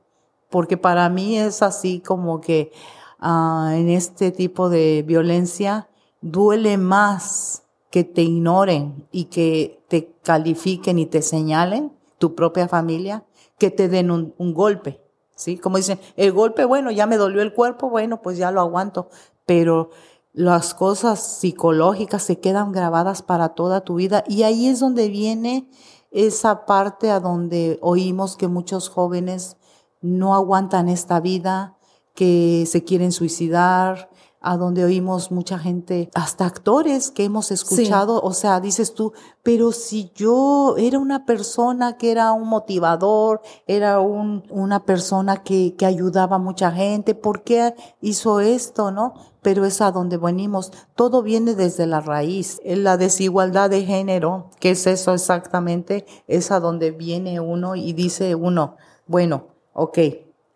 porque 0.50 0.78
para 0.78 1.10
mí 1.10 1.38
es 1.38 1.62
así 1.62 2.00
como 2.00 2.42
que 2.42 2.72
ah, 3.20 3.74
en 3.76 3.90
este 3.90 4.32
tipo 4.32 4.70
de 4.70 5.04
violencia 5.06 5.90
duele 6.22 6.78
más 6.78 7.64
que 7.90 8.04
te 8.04 8.22
ignoren 8.22 9.08
y 9.12 9.26
que 9.26 9.84
te 9.88 10.14
califiquen 10.24 11.00
y 11.00 11.06
te 11.06 11.22
señalen 11.22 11.94
tu 12.18 12.36
propia 12.36 12.68
familia 12.68 13.26
que 13.58 13.72
te 13.72 13.88
den 13.88 14.12
un, 14.12 14.34
un 14.38 14.54
golpe. 14.54 15.02
¿Sí? 15.36 15.60
Como 15.60 15.78
dicen, 15.78 16.00
el 16.16 16.32
golpe, 16.32 16.66
bueno, 16.66 16.90
ya 16.90 17.06
me 17.06 17.16
dolió 17.16 17.44
el 17.44 17.54
cuerpo, 17.54 17.92
bueno, 17.92 18.24
pues 18.24 18.40
ya 18.40 18.50
lo 18.50 18.60
aguanto, 18.60 19.10
pero 19.46 19.92
las 20.38 20.76
cosas 20.76 21.20
psicológicas 21.40 22.22
se 22.22 22.40
quedan 22.40 22.72
grabadas 22.72 23.24
para 23.24 23.50
toda 23.50 23.82
tu 23.82 23.96
vida. 23.96 24.24
Y 24.28 24.44
ahí 24.44 24.68
es 24.68 24.80
donde 24.80 25.10
viene 25.10 25.68
esa 26.12 26.68
parte 26.68 27.10
a 27.10 27.20
donde 27.20 27.80
oímos 27.82 28.38
que 28.38 28.48
muchos 28.48 28.88
jóvenes 28.88 29.58
no 30.00 30.36
aguantan 30.36 30.90
esta 30.90 31.20
vida, 31.20 31.76
que 32.14 32.66
se 32.68 32.84
quieren 32.84 33.12
suicidar, 33.12 34.12
a 34.40 34.58
donde 34.58 34.84
oímos 34.84 35.32
mucha 35.32 35.58
gente, 35.58 36.10
hasta 36.14 36.46
actores 36.46 37.12
que 37.12 37.24
hemos 37.24 37.52
escuchado, 37.52 38.22
o 38.22 38.34
sea, 38.34 38.60
dices 38.60 38.94
tú, 38.94 39.14
pero 39.44 39.72
si 39.72 40.12
yo 40.16 40.76
era 40.78 41.00
una 41.00 41.26
persona 41.26 41.98
que 41.98 42.12
era 42.12 42.32
un 42.32 42.48
motivador, 42.48 43.42
era 43.66 44.00
un, 44.00 44.44
una 44.50 44.86
persona 44.86 45.44
que, 45.44 45.76
que 45.76 45.86
ayudaba 45.86 46.36
a 46.36 46.40
mucha 46.40 46.72
gente, 46.72 47.16
¿por 47.16 47.44
qué 47.44 47.74
hizo 48.02 48.40
esto, 48.40 48.92
no? 48.92 49.14
Pero 49.42 49.66
es 49.66 49.82
a 49.82 49.92
donde 49.92 50.18
venimos, 50.18 50.72
todo 50.96 51.24
viene 51.24 51.56
desde 51.56 51.88
la 51.88 52.02
raíz, 52.02 52.60
la 52.64 52.98
desigualdad 52.98 53.70
de 53.70 53.86
género, 53.86 54.50
que 54.60 54.72
es 54.72 54.86
eso 54.88 55.14
exactamente, 55.14 56.06
es 56.28 56.52
a 56.52 56.60
donde 56.60 56.92
viene 56.92 57.40
uno 57.40 57.76
y 57.76 57.94
dice 57.94 58.36
uno, 58.36 58.76
bueno, 59.08 59.48
ok, 59.74 60.00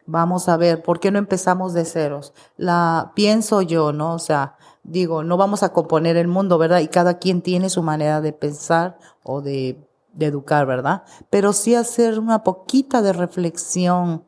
vamos 0.06 0.50
a 0.50 0.58
ver, 0.58 0.84
¿por 0.84 1.00
qué 1.00 1.12
no 1.12 1.20
empezamos 1.20 1.74
de 1.74 1.86
ceros? 1.86 2.34
La 2.58 3.12
pienso 3.16 3.62
yo, 3.62 3.94
¿no? 3.94 4.14
O 4.14 4.20
sea, 4.20 4.56
digo, 4.84 5.24
no 5.24 5.38
vamos 5.38 5.64
a 5.64 5.74
componer 5.74 6.18
el 6.18 6.28
mundo, 6.28 6.58
¿verdad? 6.58 6.80
Y 6.80 6.88
cada 6.88 7.20
quien 7.20 7.42
tiene 7.42 7.70
su 7.70 7.84
manera 7.84 8.22
de 8.22 8.34
pensar 8.34 8.98
o 9.24 9.42
de, 9.42 9.78
de 10.14 10.26
educar, 10.26 10.66
¿verdad? 10.66 11.04
Pero 11.30 11.54
sí 11.54 11.76
hacer 11.76 12.20
una 12.20 12.44
poquita 12.44 13.02
de 13.02 13.14
reflexión 13.14 14.24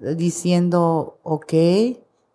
eh, 0.00 0.14
diciendo, 0.14 1.18
ok, 1.22 1.52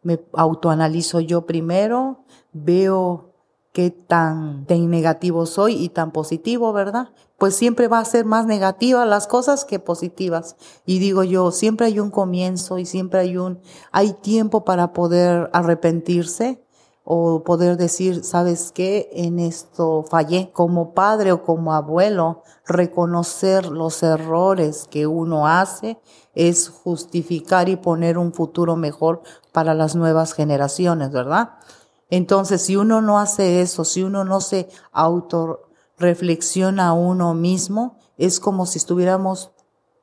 me 0.03 0.19
autoanalizo 0.33 1.19
yo 1.19 1.45
primero, 1.45 2.23
veo 2.53 3.33
qué 3.73 3.91
tan, 3.91 4.65
tan 4.65 4.89
negativo 4.89 5.45
soy 5.45 5.75
y 5.75 5.89
tan 5.89 6.11
positivo, 6.11 6.73
¿verdad? 6.73 7.09
Pues 7.37 7.55
siempre 7.55 7.87
va 7.87 7.99
a 7.99 8.05
ser 8.05 8.25
más 8.25 8.45
negativa 8.45 9.05
las 9.05 9.27
cosas 9.27 9.63
que 9.63 9.79
positivas. 9.79 10.55
Y 10.85 10.99
digo 10.99 11.23
yo, 11.23 11.51
siempre 11.51 11.87
hay 11.87 11.99
un 11.99 12.09
comienzo 12.09 12.79
y 12.79 12.85
siempre 12.85 13.19
hay 13.19 13.37
un, 13.37 13.59
hay 13.91 14.13
tiempo 14.13 14.65
para 14.65 14.93
poder 14.93 15.49
arrepentirse 15.53 16.63
o 17.09 17.43
poder 17.43 17.77
decir, 17.77 18.25
¿sabes 18.25 18.73
qué? 18.73 19.09
En 19.13 19.39
esto 19.39 20.03
fallé. 20.03 20.51
Como 20.51 20.93
padre 20.93 21.31
o 21.31 21.43
como 21.43 21.73
abuelo, 21.73 22.43
reconocer 22.65 23.67
los 23.67 24.03
errores 24.03 24.87
que 24.89 25.07
uno 25.07 25.47
hace 25.47 25.99
es 26.35 26.67
justificar 26.67 27.69
y 27.69 27.77
poner 27.77 28.17
un 28.17 28.33
futuro 28.33 28.75
mejor 28.75 29.21
para 29.53 29.73
las 29.73 29.95
nuevas 29.95 30.33
generaciones, 30.33 31.11
¿verdad? 31.11 31.51
Entonces, 32.09 32.61
si 32.61 32.75
uno 32.75 33.01
no 33.01 33.19
hace 33.19 33.61
eso, 33.61 33.85
si 33.85 34.03
uno 34.03 34.25
no 34.25 34.41
se 34.41 34.67
autorreflexiona 35.97 36.89
a 36.89 36.93
uno 36.93 37.33
mismo, 37.33 37.97
es 38.17 38.39
como 38.39 38.65
si 38.65 38.77
estuviéramos 38.77 39.51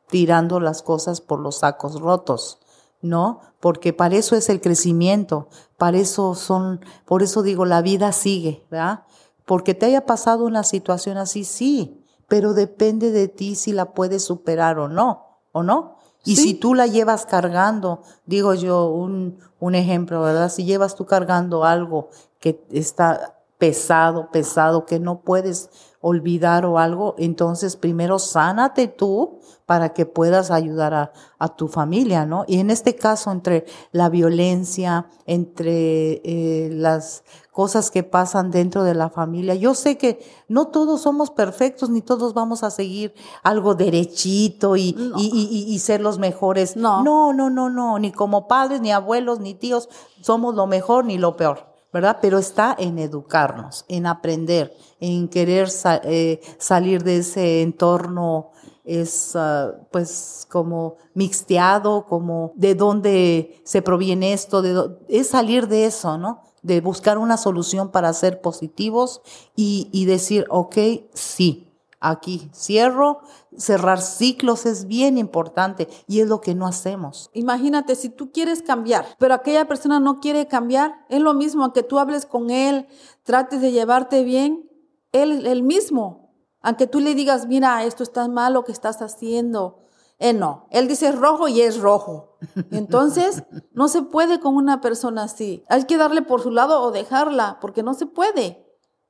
tirando 0.08 0.60
las 0.60 0.82
cosas 0.82 1.20
por 1.20 1.40
los 1.40 1.58
sacos 1.60 2.00
rotos, 2.00 2.58
¿no? 3.00 3.40
Porque 3.60 3.92
para 3.92 4.16
eso 4.16 4.36
es 4.36 4.48
el 4.48 4.60
crecimiento, 4.60 5.48
para 5.78 5.98
eso 5.98 6.34
son, 6.34 6.80
por 7.06 7.22
eso 7.22 7.42
digo, 7.42 7.64
la 7.64 7.80
vida 7.80 8.12
sigue, 8.12 8.66
¿verdad? 8.70 9.04
Porque 9.46 9.74
te 9.74 9.86
haya 9.86 10.04
pasado 10.04 10.44
una 10.44 10.64
situación 10.64 11.16
así, 11.16 11.44
sí, 11.44 12.04
pero 12.28 12.54
depende 12.54 13.10
de 13.10 13.28
ti 13.28 13.54
si 13.54 13.72
la 13.72 13.92
puedes 13.92 14.24
superar 14.24 14.78
o 14.78 14.88
no, 14.88 15.38
¿o 15.52 15.62
no? 15.62 15.96
Y 16.26 16.36
si 16.36 16.54
tú 16.54 16.74
la 16.74 16.86
llevas 16.86 17.26
cargando, 17.26 18.00
digo 18.24 18.54
yo, 18.54 18.86
un, 18.86 19.38
un 19.60 19.74
ejemplo, 19.74 20.22
¿verdad? 20.22 20.50
Si 20.50 20.64
llevas 20.64 20.94
tú 20.94 21.04
cargando 21.04 21.64
algo 21.64 22.08
que 22.40 22.64
está 22.70 23.43
pesado, 23.58 24.30
pesado, 24.30 24.86
que 24.86 24.98
no 24.98 25.20
puedes 25.20 25.70
olvidar 26.06 26.66
o 26.66 26.78
algo, 26.78 27.14
entonces 27.16 27.76
primero 27.76 28.18
sánate 28.18 28.88
tú 28.88 29.40
para 29.64 29.94
que 29.94 30.04
puedas 30.04 30.50
ayudar 30.50 30.92
a, 30.92 31.12
a 31.38 31.56
tu 31.56 31.66
familia, 31.66 32.26
¿no? 32.26 32.44
Y 32.46 32.58
en 32.58 32.68
este 32.68 32.94
caso, 32.94 33.32
entre 33.32 33.64
la 33.90 34.10
violencia, 34.10 35.06
entre 35.24 36.20
eh, 36.22 36.68
las 36.70 37.24
cosas 37.52 37.90
que 37.90 38.02
pasan 38.02 38.50
dentro 38.50 38.84
de 38.84 38.94
la 38.94 39.08
familia, 39.08 39.54
yo 39.54 39.74
sé 39.74 39.96
que 39.96 40.22
no 40.46 40.66
todos 40.66 41.00
somos 41.00 41.30
perfectos, 41.30 41.88
ni 41.88 42.02
todos 42.02 42.34
vamos 42.34 42.64
a 42.64 42.70
seguir 42.70 43.14
algo 43.42 43.74
derechito 43.74 44.76
y, 44.76 44.94
y, 45.16 45.30
y, 45.32 45.72
y, 45.72 45.78
ser 45.78 46.02
los 46.02 46.18
mejores. 46.18 46.76
No. 46.76 47.02
no, 47.02 47.32
no, 47.32 47.48
no, 47.48 47.70
no, 47.70 47.98
ni 47.98 48.12
como 48.12 48.46
padres, 48.46 48.82
ni 48.82 48.92
abuelos, 48.92 49.40
ni 49.40 49.54
tíos, 49.54 49.88
somos 50.20 50.54
lo 50.54 50.66
mejor 50.66 51.06
ni 51.06 51.16
lo 51.16 51.34
peor. 51.36 51.73
¿Verdad? 51.94 52.18
Pero 52.20 52.38
está 52.38 52.74
en 52.76 52.98
educarnos, 52.98 53.84
en 53.86 54.06
aprender, 54.06 54.76
en 54.98 55.28
querer 55.28 55.68
eh, 56.02 56.40
salir 56.58 57.04
de 57.04 57.18
ese 57.18 57.62
entorno 57.62 58.50
es 58.84 59.32
uh, 59.36 59.72
pues 59.92 60.44
como 60.50 60.96
mixteado, 61.14 62.04
como 62.06 62.52
de 62.56 62.74
dónde 62.74 63.62
se 63.64 63.80
proviene 63.80 64.32
esto, 64.32 64.60
de 64.60 64.90
es 65.08 65.28
salir 65.28 65.68
de 65.68 65.86
eso, 65.86 66.18
¿no? 66.18 66.42
De 66.62 66.80
buscar 66.80 67.16
una 67.16 67.36
solución 67.36 67.92
para 67.92 68.12
ser 68.12 68.40
positivos 68.40 69.22
y, 69.54 69.88
y 69.92 70.04
decir, 70.04 70.46
ok, 70.50 70.76
sí, 71.14 71.63
aquí 72.04 72.50
cierro, 72.54 73.20
cerrar 73.56 74.00
ciclos 74.00 74.66
es 74.66 74.86
bien 74.86 75.18
importante 75.18 75.88
y 76.06 76.20
es 76.20 76.28
lo 76.28 76.40
que 76.40 76.54
no 76.54 76.66
hacemos. 76.66 77.30
Imagínate, 77.32 77.96
si 77.96 78.10
tú 78.10 78.30
quieres 78.30 78.62
cambiar, 78.62 79.06
pero 79.18 79.34
aquella 79.34 79.66
persona 79.66 80.00
no 80.00 80.20
quiere 80.20 80.46
cambiar, 80.46 80.94
es 81.08 81.20
lo 81.20 81.34
mismo 81.34 81.72
que 81.72 81.82
tú 81.82 81.98
hables 81.98 82.26
con 82.26 82.50
él, 82.50 82.86
trates 83.22 83.60
de 83.60 83.72
llevarte 83.72 84.22
bien, 84.22 84.70
él, 85.12 85.46
el 85.46 85.62
mismo, 85.62 86.34
aunque 86.60 86.86
tú 86.86 87.00
le 87.00 87.14
digas, 87.14 87.46
mira, 87.46 87.84
esto 87.84 88.02
está 88.02 88.26
mal 88.28 88.54
lo 88.54 88.64
que 88.64 88.72
estás 88.72 89.00
haciendo. 89.02 89.80
Él 90.18 90.38
no, 90.38 90.66
él 90.70 90.88
dice 90.88 91.12
rojo 91.12 91.48
y 91.48 91.60
es 91.60 91.78
rojo. 91.78 92.38
Entonces, 92.70 93.42
no 93.72 93.88
se 93.88 94.02
puede 94.02 94.40
con 94.40 94.56
una 94.56 94.80
persona 94.80 95.24
así. 95.24 95.64
Hay 95.68 95.84
que 95.84 95.96
darle 95.96 96.22
por 96.22 96.42
su 96.42 96.50
lado 96.50 96.82
o 96.82 96.90
dejarla, 96.90 97.58
porque 97.60 97.82
no 97.82 97.94
se 97.94 98.06
puede 98.06 98.63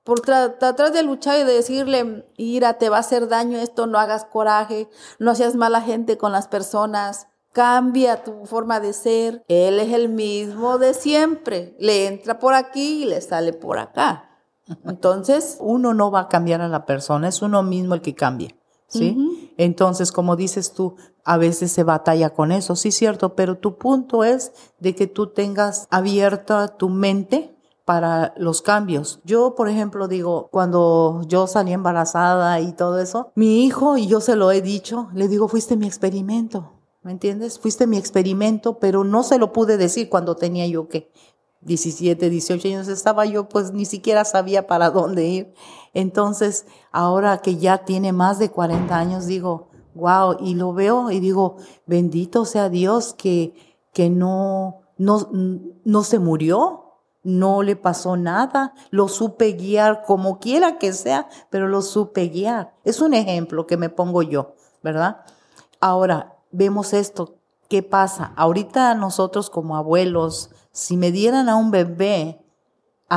por 0.04 0.20
tratar 0.20 0.92
de 0.92 1.02
luchar 1.02 1.40
y 1.40 1.44
de 1.44 1.54
decirle, 1.54 2.26
ira, 2.37 2.75
te 2.75 2.90
va 2.90 2.99
a 2.99 3.00
hacer 3.00 3.26
daño 3.26 3.58
esto, 3.58 3.87
no 3.87 3.99
hagas 3.99 4.26
coraje, 4.26 4.88
no 5.18 5.34
seas 5.34 5.56
mala 5.56 5.80
gente 5.80 6.18
con 6.18 6.30
las 6.30 6.46
personas, 6.46 7.26
cambia 7.52 8.23
tu 8.23 8.44
forma 8.44 8.80
de 8.80 8.92
ser. 8.92 9.44
Él 9.49 9.80
es 9.80 9.92
el 9.92 10.11
mismo 10.11 10.78
de 10.78 10.92
siempre, 10.92 11.75
le 11.80 12.06
entra 12.06 12.38
por 12.38 12.52
aquí 12.52 13.04
y 13.04 13.06
le 13.06 13.23
sale 13.23 13.54
por 13.54 13.78
acá. 13.78 14.30
Entonces, 14.84 15.56
uno 15.61 15.94
no 15.94 16.11
va 16.11 16.20
a 16.20 16.28
cambiar 16.28 16.61
a 16.61 16.68
la 16.68 16.84
persona, 16.84 17.28
es 17.28 17.40
uno 17.40 17.62
mismo 17.62 17.94
el 17.94 18.02
que 18.02 18.14
cambia. 18.14 18.54
¿Sí? 18.87 19.52
Entonces, 19.56 20.12
como 20.12 20.37
dices 20.37 20.73
tú, 20.73 20.94
a 21.25 21.37
veces 21.37 21.73
se 21.73 21.82
batalla 21.82 22.30
con 22.30 22.52
eso, 22.52 22.76
sí, 22.76 22.92
cierto, 22.92 23.34
pero 23.34 23.58
tu 23.58 23.76
punto 23.76 24.23
es 24.23 24.52
de 24.78 24.94
que 24.94 25.08
tú 25.08 25.28
tengas 25.28 25.88
abierta 25.90 26.76
tu 26.76 26.90
mente 26.90 27.53
para 27.84 28.32
los 28.36 28.62
cambios. 28.62 29.20
Yo, 29.24 29.54
por 29.54 29.68
ejemplo, 29.68 30.08
digo, 30.08 30.48
cuando 30.50 31.22
yo 31.26 31.46
salí 31.46 31.72
embarazada 31.72 32.60
y 32.60 32.72
todo 32.72 32.98
eso, 32.98 33.32
mi 33.34 33.64
hijo, 33.64 33.98
y 33.98 34.06
yo 34.06 34.20
se 34.20 34.36
lo 34.36 34.50
he 34.50 34.62
dicho, 34.62 35.08
le 35.14 35.28
digo, 35.28 35.48
fuiste 35.48 35.76
mi 35.76 35.86
experimento. 35.86 36.72
¿Me 37.02 37.12
entiendes? 37.12 37.58
Fuiste 37.58 37.86
mi 37.86 37.98
experimento, 37.98 38.78
pero 38.78 39.04
no 39.04 39.22
se 39.22 39.38
lo 39.38 39.52
pude 39.52 39.76
decir 39.76 40.08
cuando 40.08 40.36
tenía 40.36 40.66
yo 40.66 40.88
que 40.88 41.10
17, 41.60 42.30
18 42.30 42.68
años 42.68 42.88
estaba 42.88 43.26
yo, 43.26 43.48
pues 43.48 43.72
ni 43.72 43.84
siquiera 43.84 44.24
sabía 44.24 44.66
para 44.66 44.90
dónde 44.90 45.26
ir. 45.26 45.54
Entonces, 45.92 46.66
ahora 46.92 47.38
que 47.38 47.56
ya 47.56 47.84
tiene 47.84 48.12
más 48.12 48.38
de 48.38 48.50
40 48.50 48.96
años, 48.96 49.26
digo, 49.26 49.68
wow, 49.94 50.36
y 50.40 50.54
lo 50.54 50.72
veo 50.72 51.10
y 51.10 51.20
digo, 51.20 51.56
bendito 51.86 52.46
sea 52.46 52.70
Dios 52.70 53.12
que, 53.14 53.54
que 53.92 54.08
no, 54.08 54.80
no, 54.96 55.28
no 55.84 56.04
se 56.04 56.18
murió, 56.18 56.83
no 57.24 57.62
le 57.62 57.74
pasó 57.74 58.16
nada, 58.16 58.74
lo 58.90 59.08
supe 59.08 59.52
guiar 59.52 60.04
como 60.04 60.38
quiera 60.38 60.78
que 60.78 60.92
sea, 60.92 61.28
pero 61.50 61.66
lo 61.66 61.82
supe 61.82 62.28
guiar. 62.28 62.74
Es 62.84 63.00
un 63.00 63.14
ejemplo 63.14 63.66
que 63.66 63.76
me 63.76 63.88
pongo 63.88 64.22
yo, 64.22 64.54
¿verdad? 64.82 65.22
Ahora, 65.80 66.36
vemos 66.52 66.92
esto, 66.92 67.38
¿qué 67.68 67.82
pasa? 67.82 68.32
Ahorita 68.36 68.94
nosotros 68.94 69.50
como 69.50 69.76
abuelos, 69.76 70.50
si 70.70 70.96
me 70.96 71.10
dieran 71.10 71.48
a 71.48 71.56
un 71.56 71.70
bebé, 71.70 72.40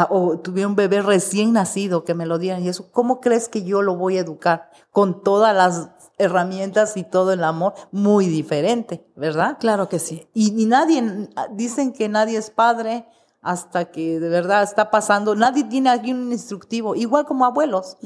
o 0.09 0.37
tuviera 0.39 0.67
un 0.67 0.75
bebé 0.75 1.01
recién 1.01 1.53
nacido 1.53 2.03
que 2.03 2.13
me 2.13 2.25
lo 2.25 2.37
dieran 2.37 2.63
y 2.63 2.69
eso, 2.69 2.91
¿cómo 2.91 3.19
crees 3.19 3.49
que 3.49 3.63
yo 3.63 3.81
lo 3.81 3.95
voy 3.95 4.17
a 4.17 4.21
educar? 4.21 4.69
Con 4.91 5.23
todas 5.23 5.55
las 5.55 5.89
herramientas 6.17 6.97
y 6.97 7.03
todo 7.03 7.31
el 7.31 7.43
amor, 7.43 7.73
muy 7.91 8.27
diferente, 8.27 9.05
¿verdad? 9.15 9.57
Claro 9.59 9.87
que 9.87 9.99
sí. 9.99 10.27
Y, 10.33 10.51
ni 10.51 10.65
nadie, 10.65 11.29
dicen 11.51 11.93
que 11.93 12.09
nadie 12.09 12.37
es 12.37 12.49
padre 12.49 13.07
hasta 13.47 13.85
que 13.85 14.19
de 14.19 14.27
verdad 14.27 14.61
está 14.61 14.91
pasando, 14.91 15.33
nadie 15.33 15.63
tiene 15.63 15.89
aquí 15.89 16.11
un 16.11 16.33
instructivo, 16.33 16.95
igual 16.95 17.25
como 17.25 17.45
abuelos, 17.45 17.97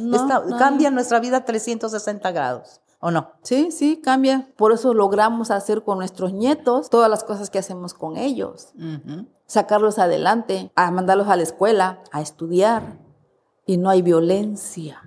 cambia 0.59 0.91
nuestra 0.91 1.19
vida 1.19 1.43
360 1.45 2.31
grados. 2.31 2.81
¿O 3.03 3.09
no? 3.09 3.31
Sí, 3.41 3.71
sí, 3.71 3.99
cambia. 3.99 4.53
Por 4.55 4.71
eso 4.71 4.93
logramos 4.93 5.49
hacer 5.49 5.83
con 5.83 5.97
nuestros 5.97 6.33
nietos 6.33 6.91
todas 6.91 7.09
las 7.09 7.23
cosas 7.23 7.49
que 7.49 7.57
hacemos 7.57 7.95
con 7.95 8.15
ellos. 8.15 8.73
Sacarlos 9.47 9.97
adelante, 9.97 10.71
a 10.75 10.91
mandarlos 10.91 11.27
a 11.27 11.35
la 11.35 11.41
escuela, 11.41 12.03
a 12.11 12.21
estudiar. 12.21 12.99
Y 13.65 13.77
no 13.77 13.89
hay 13.89 14.03
violencia. 14.03 15.01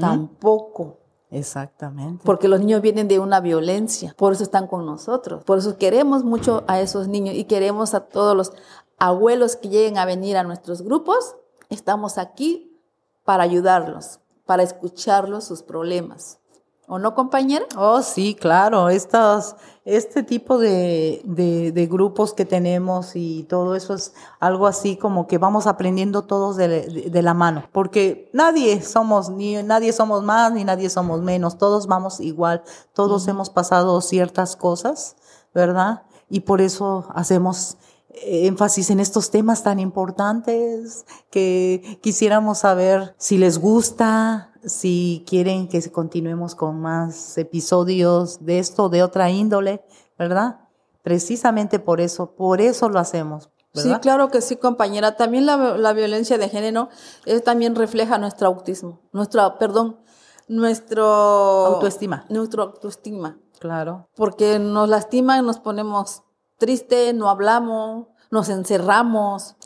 Tampoco. 0.00 1.00
Exactamente. 1.30 2.22
Porque 2.24 2.48
los 2.48 2.60
niños 2.60 2.80
vienen 2.80 3.08
de 3.08 3.18
una 3.18 3.40
violencia. 3.40 4.14
Por 4.16 4.32
eso 4.32 4.44
están 4.44 4.66
con 4.66 4.86
nosotros. 4.86 5.44
Por 5.44 5.58
eso 5.58 5.76
queremos 5.76 6.24
mucho 6.24 6.62
a 6.66 6.80
esos 6.80 7.08
niños 7.08 7.34
y 7.34 7.44
queremos 7.44 7.92
a 7.92 8.00
todos 8.00 8.36
los 8.36 8.52
abuelos 8.98 9.56
que 9.56 9.68
lleguen 9.68 9.98
a 9.98 10.04
venir 10.04 10.36
a 10.36 10.42
nuestros 10.42 10.82
grupos. 10.82 11.36
Estamos 11.70 12.18
aquí 12.18 12.80
para 13.24 13.42
ayudarlos, 13.42 14.20
para 14.46 14.62
escucharlos 14.62 15.44
sus 15.44 15.62
problemas. 15.62 16.38
¿O 16.86 16.98
no, 16.98 17.14
compañera? 17.14 17.64
Oh, 17.78 18.02
sí, 18.02 18.34
claro. 18.34 18.90
Estos, 18.90 19.56
este 19.86 20.22
tipo 20.22 20.58
de, 20.58 21.22
de, 21.24 21.86
grupos 21.86 22.34
que 22.34 22.44
tenemos 22.44 23.16
y 23.16 23.44
todo 23.44 23.74
eso 23.74 23.94
es 23.94 24.12
algo 24.38 24.66
así 24.66 24.96
como 24.98 25.26
que 25.26 25.38
vamos 25.38 25.66
aprendiendo 25.66 26.24
todos 26.24 26.56
de, 26.56 27.08
de, 27.10 27.22
la 27.22 27.32
mano. 27.32 27.64
Porque 27.72 28.28
nadie 28.34 28.82
somos, 28.82 29.30
ni 29.30 29.62
nadie 29.62 29.94
somos 29.94 30.22
más, 30.22 30.52
ni 30.52 30.62
nadie 30.64 30.90
somos 30.90 31.22
menos. 31.22 31.56
Todos 31.56 31.86
vamos 31.86 32.20
igual. 32.20 32.62
Todos 32.92 33.28
hemos 33.28 33.48
pasado 33.48 34.02
ciertas 34.02 34.54
cosas, 34.54 35.16
¿verdad? 35.54 36.02
Y 36.28 36.40
por 36.40 36.60
eso 36.60 37.06
hacemos 37.14 37.78
énfasis 38.22 38.90
en 38.90 39.00
estos 39.00 39.30
temas 39.30 39.62
tan 39.62 39.80
importantes 39.80 41.04
que 41.30 41.98
quisiéramos 42.02 42.58
saber 42.58 43.14
si 43.18 43.38
les 43.38 43.58
gusta, 43.58 44.52
si 44.64 45.24
quieren 45.26 45.68
que 45.68 45.90
continuemos 45.90 46.54
con 46.54 46.80
más 46.80 47.36
episodios 47.38 48.44
de 48.44 48.58
esto, 48.58 48.88
de 48.88 49.02
otra 49.02 49.30
índole, 49.30 49.84
¿verdad? 50.18 50.60
Precisamente 51.02 51.78
por 51.78 52.00
eso, 52.00 52.34
por 52.34 52.60
eso 52.60 52.88
lo 52.88 52.98
hacemos. 52.98 53.50
Sí, 53.74 53.92
claro 54.00 54.28
que 54.30 54.40
sí, 54.40 54.56
compañera. 54.56 55.16
También 55.16 55.46
la, 55.46 55.92
violencia 55.92 56.38
de 56.38 56.48
género 56.48 56.88
es, 57.24 57.42
también 57.42 57.74
refleja 57.74 58.18
nuestro 58.18 58.46
autismo, 58.46 59.00
nuestra, 59.12 59.58
perdón, 59.58 59.98
nuestro 60.46 61.04
autoestima. 61.04 62.24
Nuestro 62.28 62.62
autoestima. 62.62 63.36
Claro. 63.58 64.08
Porque 64.14 64.58
nos 64.58 64.88
lastima, 64.88 65.42
nos 65.42 65.58
ponemos 65.58 66.22
tristes, 66.56 67.14
no 67.14 67.28
hablamos, 67.28 68.06
nos 68.30 68.48
encerramos. 68.48 69.56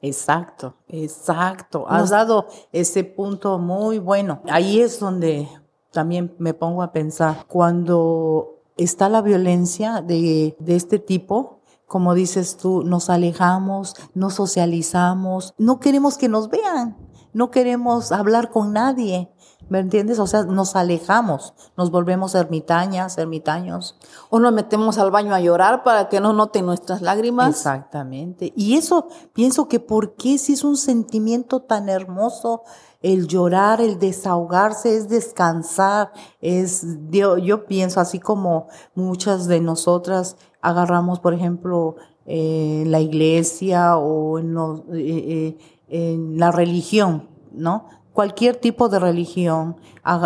Exacto, 0.00 0.74
exacto. 0.88 1.86
Has 1.88 2.10
dado 2.10 2.46
ese 2.72 3.04
punto 3.04 3.58
muy 3.58 3.98
bueno. 3.98 4.42
Ahí 4.48 4.80
es 4.80 4.98
donde 4.98 5.48
también 5.92 6.34
me 6.38 6.54
pongo 6.54 6.82
a 6.82 6.92
pensar, 6.92 7.44
cuando 7.46 8.58
está 8.76 9.08
la 9.08 9.22
violencia 9.22 10.00
de, 10.00 10.56
de 10.58 10.76
este 10.76 10.98
tipo, 10.98 11.60
como 11.86 12.14
dices 12.14 12.56
tú, 12.56 12.82
nos 12.82 13.10
alejamos, 13.10 13.94
no 14.14 14.30
socializamos, 14.30 15.54
no 15.58 15.78
queremos 15.78 16.16
que 16.16 16.28
nos 16.28 16.48
vean, 16.48 16.96
no 17.34 17.50
queremos 17.50 18.12
hablar 18.12 18.50
con 18.50 18.72
nadie. 18.72 19.30
¿Me 19.68 19.78
entiendes? 19.78 20.18
O 20.18 20.26
sea, 20.26 20.42
nos 20.42 20.76
alejamos, 20.76 21.54
nos 21.76 21.90
volvemos 21.90 22.34
ermitañas, 22.34 23.16
ermitaños. 23.16 23.96
O 24.28 24.38
nos 24.38 24.52
metemos 24.52 24.98
al 24.98 25.10
baño 25.10 25.34
a 25.34 25.40
llorar 25.40 25.82
para 25.82 26.08
que 26.08 26.20
no 26.20 26.32
noten 26.32 26.66
nuestras 26.66 27.00
lágrimas. 27.00 27.50
Exactamente. 27.50 28.52
Y 28.54 28.76
eso 28.76 29.08
pienso 29.32 29.68
que 29.68 29.80
por 29.80 30.14
qué 30.14 30.36
si 30.38 30.52
es 30.52 30.64
un 30.64 30.76
sentimiento 30.76 31.60
tan 31.60 31.88
hermoso 31.88 32.62
el 33.02 33.26
llorar, 33.26 33.80
el 33.80 33.98
desahogarse, 33.98 34.96
es 34.96 35.08
descansar, 35.08 36.12
es, 36.40 36.86
yo, 37.10 37.36
yo 37.36 37.66
pienso 37.66 38.00
así 38.00 38.20
como 38.20 38.68
muchas 38.94 39.48
de 39.48 39.60
nosotras 39.60 40.36
agarramos, 40.60 41.18
por 41.18 41.34
ejemplo, 41.34 41.96
eh, 42.24 42.84
la 42.86 43.00
iglesia 43.00 43.96
o 43.96 44.38
en, 44.38 44.56
eh, 44.56 45.56
eh, 45.58 45.58
en 45.88 46.38
la 46.38 46.52
religión, 46.52 47.28
¿no? 47.52 47.86
Cualquier 48.12 48.56
tipo 48.56 48.88
de 48.88 48.98
religión, 48.98 49.76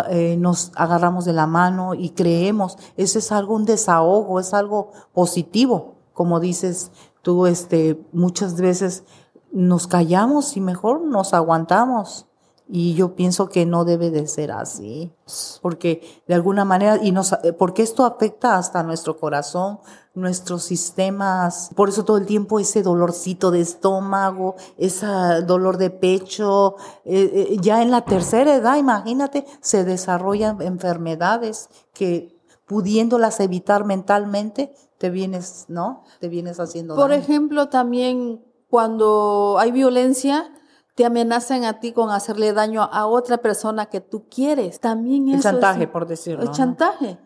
eh, 0.09 0.35
nos 0.37 0.71
agarramos 0.75 1.25
de 1.25 1.33
la 1.33 1.47
mano 1.47 1.93
y 1.93 2.09
creemos. 2.09 2.77
Eso 2.95 3.19
es 3.19 3.31
algo, 3.31 3.55
un 3.55 3.65
desahogo, 3.65 4.39
es 4.39 4.53
algo 4.53 4.91
positivo. 5.13 5.95
Como 6.13 6.39
dices 6.39 6.91
tú, 7.21 7.45
este, 7.45 7.99
muchas 8.11 8.59
veces 8.59 9.03
nos 9.51 9.87
callamos 9.87 10.57
y 10.57 10.61
mejor 10.61 11.01
nos 11.01 11.33
aguantamos. 11.33 12.26
Y 12.69 12.95
yo 12.95 13.15
pienso 13.15 13.47
que 13.47 13.65
no 13.65 13.85
debe 13.85 14.11
de 14.11 14.27
ser 14.27 14.51
así, 14.51 15.13
porque 15.61 16.21
de 16.27 16.33
alguna 16.33 16.65
manera, 16.65 16.99
y 17.01 17.13
nos, 17.13 17.33
porque 17.57 17.81
esto 17.81 18.05
afecta 18.05 18.57
hasta 18.57 18.83
nuestro 18.83 19.17
corazón, 19.17 19.79
nuestros 20.13 20.63
sistemas, 20.63 21.69
por 21.75 21.87
eso 21.89 22.03
todo 22.03 22.17
el 22.17 22.25
tiempo 22.25 22.59
ese 22.59 22.83
dolorcito 22.83 23.51
de 23.51 23.61
estómago, 23.61 24.55
ese 24.77 25.05
dolor 25.45 25.77
de 25.77 25.91
pecho, 25.91 26.75
eh, 27.05 27.47
eh, 27.51 27.57
ya 27.61 27.81
en 27.81 27.91
la 27.91 28.01
tercera 28.01 28.55
edad, 28.55 28.77
imagínate, 28.77 29.45
se 29.61 29.85
desarrollan 29.85 30.61
enfermedades 30.61 31.69
que 31.93 32.37
pudiéndolas 32.65 33.39
evitar 33.39 33.85
mentalmente, 33.85 34.73
te 34.97 35.09
vienes, 35.09 35.65
¿no? 35.69 36.03
Te 36.19 36.27
vienes 36.27 36.59
haciendo 36.59 36.95
Por 36.95 37.13
ejemplo, 37.13 37.69
también 37.69 38.43
cuando 38.69 39.57
hay 39.59 39.71
violencia, 39.71 40.51
te 40.97 41.05
amenazan 41.05 41.63
a 41.63 41.79
ti 41.79 41.91
con 41.91 42.09
hacerle 42.09 42.53
daño 42.53 42.81
a 42.81 43.05
otra 43.05 43.37
persona 43.37 43.85
que 43.85 44.01
tú 44.01 44.25
quieres. 44.29 44.79
También 44.79 45.29
es 45.29 45.43
chantaje, 45.43 45.87
por 45.87 46.07
decirlo. 46.07 46.41
El 46.41 46.49
chantaje. 46.49 47.19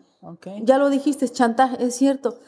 Ya 0.62 0.76
lo 0.76 0.90
dijiste, 0.90 1.24
es 1.24 1.32
chantaje, 1.32 1.82
es 1.82 1.96
cierto. 1.96 2.38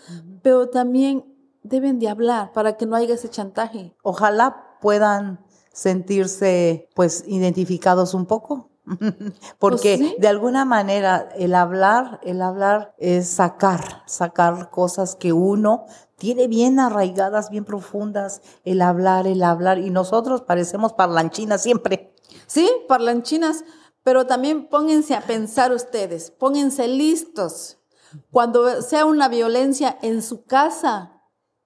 Pero 0.43 0.69
también 0.69 1.25
deben 1.63 1.99
de 1.99 2.11
hablar 2.11 2.53
para 2.53 2.77
que 2.77 2.85
no 2.85 2.95
haya 2.95 3.15
ese 3.15 3.31
chantaje. 3.31 3.97
Ojalá 4.03 4.77
puedan 4.83 5.41
sentirse 5.73 6.91
pues 6.95 7.25
identificados 7.27 8.13
un 8.13 8.27
poco. 8.27 8.69
Porque 9.59 9.97
pues 9.97 10.21
de 10.21 10.29
alguna 10.29 10.67
manera 10.67 11.31
el 11.39 11.55
hablar, 11.55 12.21
el 12.23 12.43
hablar 12.43 12.95
es 12.99 13.29
sacar, 13.29 14.03
sacar 14.05 14.69
cosas 14.69 15.17
que 15.17 15.33
uno 15.33 15.87
tiene 16.25 16.49
bien 16.49 16.81
arraigadas, 16.81 17.51
bien 17.51 17.67
profundas, 17.67 18.41
el 18.65 18.81
hablar, 18.81 19.27
el 19.27 19.43
hablar, 19.43 19.79
y 19.79 19.91
nosotros 19.91 20.41
parecemos 20.41 20.95
parlanchinas 20.95 21.63
siempre. 21.63 22.15
Sí, 22.47 22.67
parlanchinas, 22.89 23.63
pero 24.03 24.27
también 24.27 24.71
pónganse 24.71 25.15
a 25.15 25.21
pensar 25.21 25.71
ustedes, 25.71 26.31
pónganse 26.31 26.89
listos. 26.89 27.77
Cuando 28.31 28.81
sea 28.81 29.05
una 29.05 29.29
violencia 29.29 29.99
en 30.01 30.23
su 30.23 30.47
casa, 30.47 31.21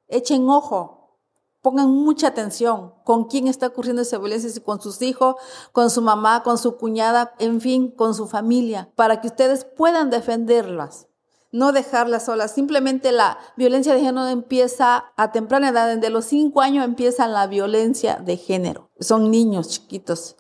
echen 0.09 0.49
ojo, 0.49 1.21
pongan 1.63 1.91
mucha 1.91 2.27
atención 2.27 2.95
con 3.05 3.27
quién 3.27 3.47
está 3.47 3.69
ocurriendo 3.69 4.03
esa 4.03 4.19
violencia, 4.19 4.51
si 4.51 4.61
con 4.61 4.81
sus 4.81 5.01
hijos, 5.03 5.37
con 5.71 5.89
su 5.89 6.03
mamá, 6.03 6.43
con 6.43 6.59
su 6.59 6.77
cuñada, 6.79 7.33
en 7.39 7.61
fin, 7.61 7.93
con 7.93 8.13
su 8.13 8.27
familia, 8.27 8.91
para 8.97 9.21
que 9.21 9.29
ustedes 9.29 9.65
puedan 9.65 10.11
defenderlas, 10.11 11.08
no 11.51 11.73
dejarlas 11.73 12.27
solas. 12.27 12.53
Simplemente 12.53 13.13
la 13.13 13.39
violencia 13.57 13.95
de 13.95 14.01
género 14.01 14.27
empieza 14.29 15.13
a 15.17 15.33
temprana 15.33 15.71
edad, 15.71 15.95
desde 15.95 16.11
los 16.11 16.27
cinco 16.27 16.61
años 16.61 16.85
empieza 16.85 17.27
la 17.27 17.47
violencia 17.47 18.17
de 18.17 18.37
género. 18.37 18.91
Son 19.01 19.31
niños 19.31 19.69
chiquitos 19.69 20.37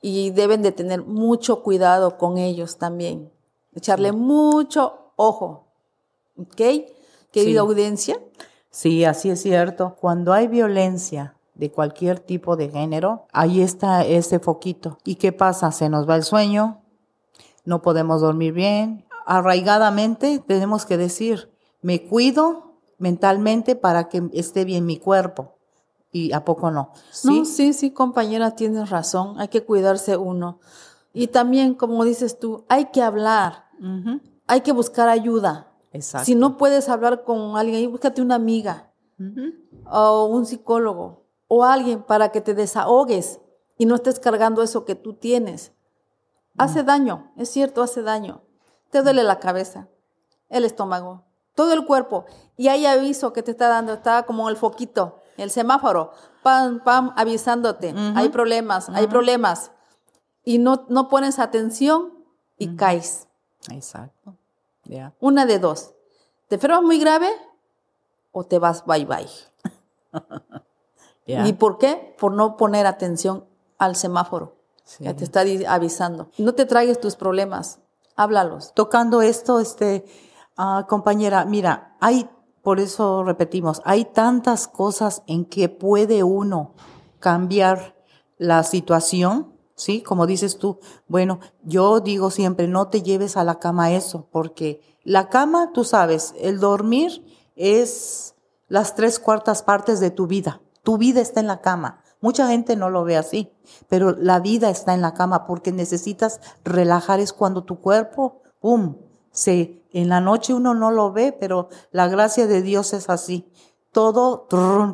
y 0.00 0.30
deben 0.30 0.62
de 0.62 0.72
tener 0.72 1.02
mucho 1.04 1.62
cuidado 1.62 2.18
con 2.18 2.38
ellos 2.38 2.76
también, 2.78 3.30
echarle 3.74 4.12
mucho 4.12 5.12
ojo, 5.16 5.66
¿ok? 6.36 6.56
Querida 7.30 7.52
Sí. 7.52 7.56
audiencia. 7.56 8.20
Sí, 8.70 9.04
así 9.04 9.30
es 9.30 9.42
cierto. 9.42 9.96
Cuando 10.00 10.32
hay 10.32 10.48
violencia 10.48 11.34
de 11.54 11.70
cualquier 11.70 12.18
tipo 12.18 12.56
de 12.56 12.70
género, 12.70 13.26
ahí 13.32 13.60
está 13.60 14.04
ese 14.04 14.38
foquito. 14.38 14.98
¿Y 15.04 15.16
qué 15.16 15.32
pasa? 15.32 15.70
Se 15.72 15.88
nos 15.88 16.08
va 16.08 16.16
el 16.16 16.22
sueño, 16.24 16.80
no 17.64 17.82
podemos 17.82 18.20
dormir 18.22 18.52
bien. 18.52 19.04
Arraigadamente 19.26 20.38
tenemos 20.46 20.86
que 20.86 20.96
decir, 20.96 21.50
me 21.80 22.06
cuido 22.06 22.78
mentalmente 22.98 23.76
para 23.76 24.08
que 24.08 24.30
esté 24.32 24.64
bien 24.64 24.86
mi 24.86 24.98
cuerpo. 24.98 25.58
¿Y 26.10 26.32
a 26.32 26.44
poco 26.44 26.70
no? 26.70 26.92
¿Sí? 27.10 27.40
No, 27.40 27.44
sí, 27.44 27.72
sí, 27.72 27.90
compañera, 27.90 28.54
tienes 28.54 28.90
razón. 28.90 29.40
Hay 29.40 29.48
que 29.48 29.64
cuidarse 29.64 30.16
uno. 30.16 30.60
Y 31.14 31.28
también, 31.28 31.74
como 31.74 32.04
dices 32.04 32.38
tú, 32.38 32.64
hay 32.68 32.86
que 32.86 33.02
hablar, 33.02 33.66
hay 34.46 34.60
que 34.60 34.72
buscar 34.72 35.08
ayuda. 35.08 35.72
Exacto. 35.92 36.26
Si 36.26 36.34
no 36.34 36.56
puedes 36.56 36.88
hablar 36.88 37.24
con 37.24 37.56
alguien, 37.56 37.90
búscate 37.90 38.22
una 38.22 38.34
amiga 38.34 38.92
o 39.90 40.26
un 40.26 40.46
psicólogo 40.46 41.24
o 41.48 41.64
alguien 41.64 42.02
para 42.02 42.30
que 42.30 42.40
te 42.40 42.54
desahogues 42.54 43.40
y 43.76 43.86
no 43.86 43.96
estés 43.96 44.20
cargando 44.20 44.62
eso 44.62 44.84
que 44.84 44.94
tú 44.94 45.14
tienes. 45.14 45.72
Hace 46.56 46.82
daño, 46.82 47.32
es 47.36 47.50
cierto, 47.50 47.82
hace 47.82 48.02
daño. 48.02 48.42
Te 48.92 49.00
duele 49.00 49.24
la 49.24 49.38
cabeza, 49.38 49.88
el 50.50 50.66
estómago, 50.66 51.24
todo 51.54 51.72
el 51.72 51.86
cuerpo. 51.86 52.26
Y 52.58 52.68
hay 52.68 52.84
aviso 52.84 53.32
que 53.32 53.42
te 53.42 53.52
está 53.52 53.68
dando, 53.68 53.94
está 53.94 54.24
como 54.24 54.50
el 54.50 54.58
foquito, 54.58 55.22
el 55.38 55.50
semáforo, 55.50 56.12
pam, 56.42 56.84
pam, 56.84 57.14
avisándote. 57.16 57.94
Hay 58.14 58.28
problemas, 58.28 58.90
hay 58.90 59.06
problemas. 59.06 59.72
Y 60.44 60.58
no, 60.58 60.84
no 60.90 61.08
pones 61.08 61.38
atención 61.38 62.12
y 62.58 62.76
caes. 62.76 63.28
Exacto. 63.70 64.36
Ya. 64.84 65.14
Una 65.20 65.46
de 65.46 65.58
dos. 65.58 65.94
¿Te 66.48 66.56
enfermas 66.56 66.82
muy 66.82 66.98
grave 66.98 67.30
o 68.30 68.44
te 68.44 68.58
vas 68.58 68.84
bye 68.84 69.06
bye? 69.06 69.26
¿Y 71.46 71.54
por 71.54 71.78
qué? 71.78 72.14
Por 72.18 72.34
no 72.34 72.58
poner 72.58 72.84
atención 72.86 73.46
al 73.78 73.96
semáforo. 73.96 74.54
Sí. 74.84 75.04
Ya 75.04 75.16
te 75.16 75.24
está 75.24 75.44
avisando. 75.68 76.28
No 76.36 76.52
te 76.52 76.66
traigas 76.66 77.00
tus 77.00 77.16
problemas, 77.16 77.78
háblalos. 78.22 78.72
Tocando 78.74 79.22
esto, 79.22 79.60
este, 79.60 80.04
ah, 80.56 80.86
compañera, 80.88 81.44
mira, 81.44 81.96
hay, 82.00 82.28
por 82.62 82.80
eso 82.80 83.24
repetimos, 83.24 83.82
hay 83.84 84.04
tantas 84.04 84.68
cosas 84.68 85.22
en 85.26 85.44
que 85.44 85.68
puede 85.68 86.22
uno 86.22 86.74
cambiar 87.18 87.96
la 88.38 88.62
situación, 88.64 89.52
¿sí? 89.74 90.02
Como 90.02 90.26
dices 90.26 90.58
tú, 90.58 90.78
bueno, 91.06 91.40
yo 91.62 92.00
digo 92.00 92.30
siempre, 92.30 92.68
no 92.68 92.88
te 92.88 93.02
lleves 93.02 93.36
a 93.36 93.44
la 93.44 93.58
cama 93.58 93.92
eso, 93.92 94.28
porque 94.30 94.80
la 95.04 95.28
cama, 95.28 95.72
tú 95.72 95.84
sabes, 95.84 96.34
el 96.38 96.60
dormir 96.60 97.24
es 97.56 98.34
las 98.68 98.94
tres 98.94 99.18
cuartas 99.18 99.62
partes 99.62 100.00
de 100.00 100.10
tu 100.10 100.26
vida. 100.26 100.60
Tu 100.82 100.98
vida 100.98 101.20
está 101.20 101.40
en 101.40 101.46
la 101.46 101.60
cama. 101.60 102.01
Mucha 102.22 102.46
gente 102.48 102.76
no 102.76 102.88
lo 102.88 103.02
ve 103.04 103.16
así, 103.16 103.52
pero 103.88 104.12
la 104.12 104.38
vida 104.38 104.70
está 104.70 104.94
en 104.94 105.02
la 105.02 105.12
cama 105.12 105.44
porque 105.44 105.72
necesitas 105.72 106.40
relajar. 106.64 107.18
Es 107.18 107.32
cuando 107.32 107.64
tu 107.64 107.80
cuerpo, 107.80 108.42
¡pum! 108.60 108.96
Se, 109.32 109.82
en 109.92 110.08
la 110.08 110.20
noche 110.20 110.54
uno 110.54 110.72
no 110.72 110.92
lo 110.92 111.12
ve, 111.12 111.32
pero 111.32 111.68
la 111.90 112.06
gracia 112.06 112.46
de 112.46 112.62
Dios 112.62 112.92
es 112.92 113.10
así. 113.10 113.50
Todo 113.90 114.46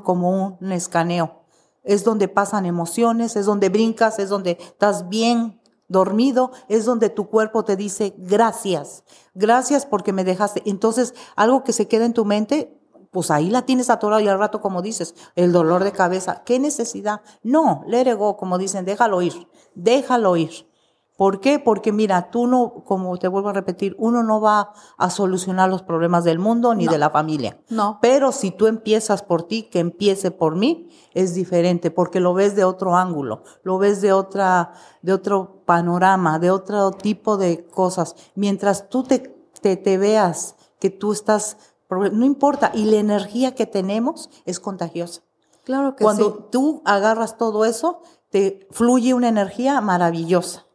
como 0.05 0.59
un 0.59 0.73
escaneo. 0.73 1.43
Es 1.85 2.03
donde 2.03 2.29
pasan 2.29 2.65
emociones, 2.65 3.37
es 3.37 3.45
donde 3.45 3.69
brincas, 3.69 4.19
es 4.19 4.31
donde 4.31 4.53
estás 4.59 5.09
bien 5.11 5.61
dormido, 5.89 6.51
es 6.69 6.87
donde 6.87 7.11
tu 7.11 7.29
cuerpo 7.29 7.65
te 7.65 7.77
dice 7.77 8.15
gracias. 8.17 9.05
Gracias 9.35 9.85
porque 9.85 10.15
me 10.15 10.25
dejaste. 10.25 10.63
Entonces, 10.65 11.15
algo 11.37 11.63
que 11.63 11.75
se 11.75 11.89
queda 11.89 12.07
en 12.07 12.15
tu 12.15 12.25
mente, 12.25 12.78
pues 13.11 13.31
ahí 13.31 13.51
la 13.51 13.63
tienes 13.63 13.91
atorado 13.91 14.21
y 14.21 14.29
al 14.29 14.39
rato, 14.39 14.61
como 14.61 14.83
dices, 14.83 15.15
el 15.35 15.53
dolor 15.53 15.85
de 15.85 15.93
cabeza. 15.93 16.43
¿Qué 16.45 16.59
necesidad? 16.59 17.21
No, 17.43 17.83
let 17.87 18.11
it 18.11 18.17
go, 18.19 18.37
como 18.37 18.59
dicen, 18.59 18.85
déjalo 18.85 19.23
ir, 19.23 19.49
déjalo 19.75 20.37
ir. 20.37 20.69
¿Por 21.17 21.41
qué? 21.41 21.59
Porque 21.59 21.91
mira, 21.91 22.31
tú 22.31 22.47
no, 22.47 22.85
como 22.85 23.17
te 23.17 23.27
vuelvo 23.27 23.49
a 23.49 23.53
repetir, 23.53 23.97
uno 23.99 24.23
no 24.23 24.41
va 24.41 24.73
a 24.97 25.11
solucionar 25.11 25.69
los 25.69 25.83
problemas 25.83 26.23
del 26.23 26.39
mundo 26.39 26.77
ni 26.77 26.85
No. 26.85 26.93
de 26.93 26.99
la 26.99 27.11
familia. 27.11 27.59
No. 27.71 27.99
Pero 28.01 28.31
si 28.31 28.53
tú 28.53 28.69
empiezas 28.69 29.25
por 29.25 29.43
ti, 29.43 29.65
que 29.65 29.81
empiece 29.81 30.31
por 30.31 30.55
mí, 30.55 30.89
es 31.15 31.35
diferente, 31.35 31.91
porque 31.91 32.21
lo 32.21 32.35
ves 32.35 32.55
de 32.55 32.63
otro 32.63 32.95
ángulo, 32.95 33.43
lo 33.65 33.79
ves 33.79 34.01
de 34.01 34.13
otra, 34.13 34.71
de 35.03 35.13
otro 35.13 35.65
panorama, 35.67 36.39
de 36.39 36.53
otro 36.53 36.93
tipo 36.93 37.37
de 37.37 37.67
cosas. 37.67 38.15
Mientras 38.37 38.89
tú 38.89 39.03
te, 39.03 39.19
te, 39.61 39.77
te 39.77 39.99
veas 39.99 40.55
que 40.79 40.91
tú 40.91 41.11
estás, 41.13 41.57
no 41.91 42.25
importa, 42.25 42.71
y 42.75 42.85
la 42.85 42.99
energía 42.99 43.55
que 43.55 43.67
tenemos 43.67 44.31
es 44.45 44.61
contagiosa. 44.61 45.23
Claro 45.65 45.97
que 45.97 46.05
Cuando 46.05 46.31
sí. 46.31 46.45
tú 46.51 46.83
agarras 46.85 47.37
todo 47.37 47.65
eso, 47.65 48.03
te 48.31 48.67
fluye 48.71 49.15
una 49.15 49.29
energía 49.29 49.81
maravillosa. 49.81 50.67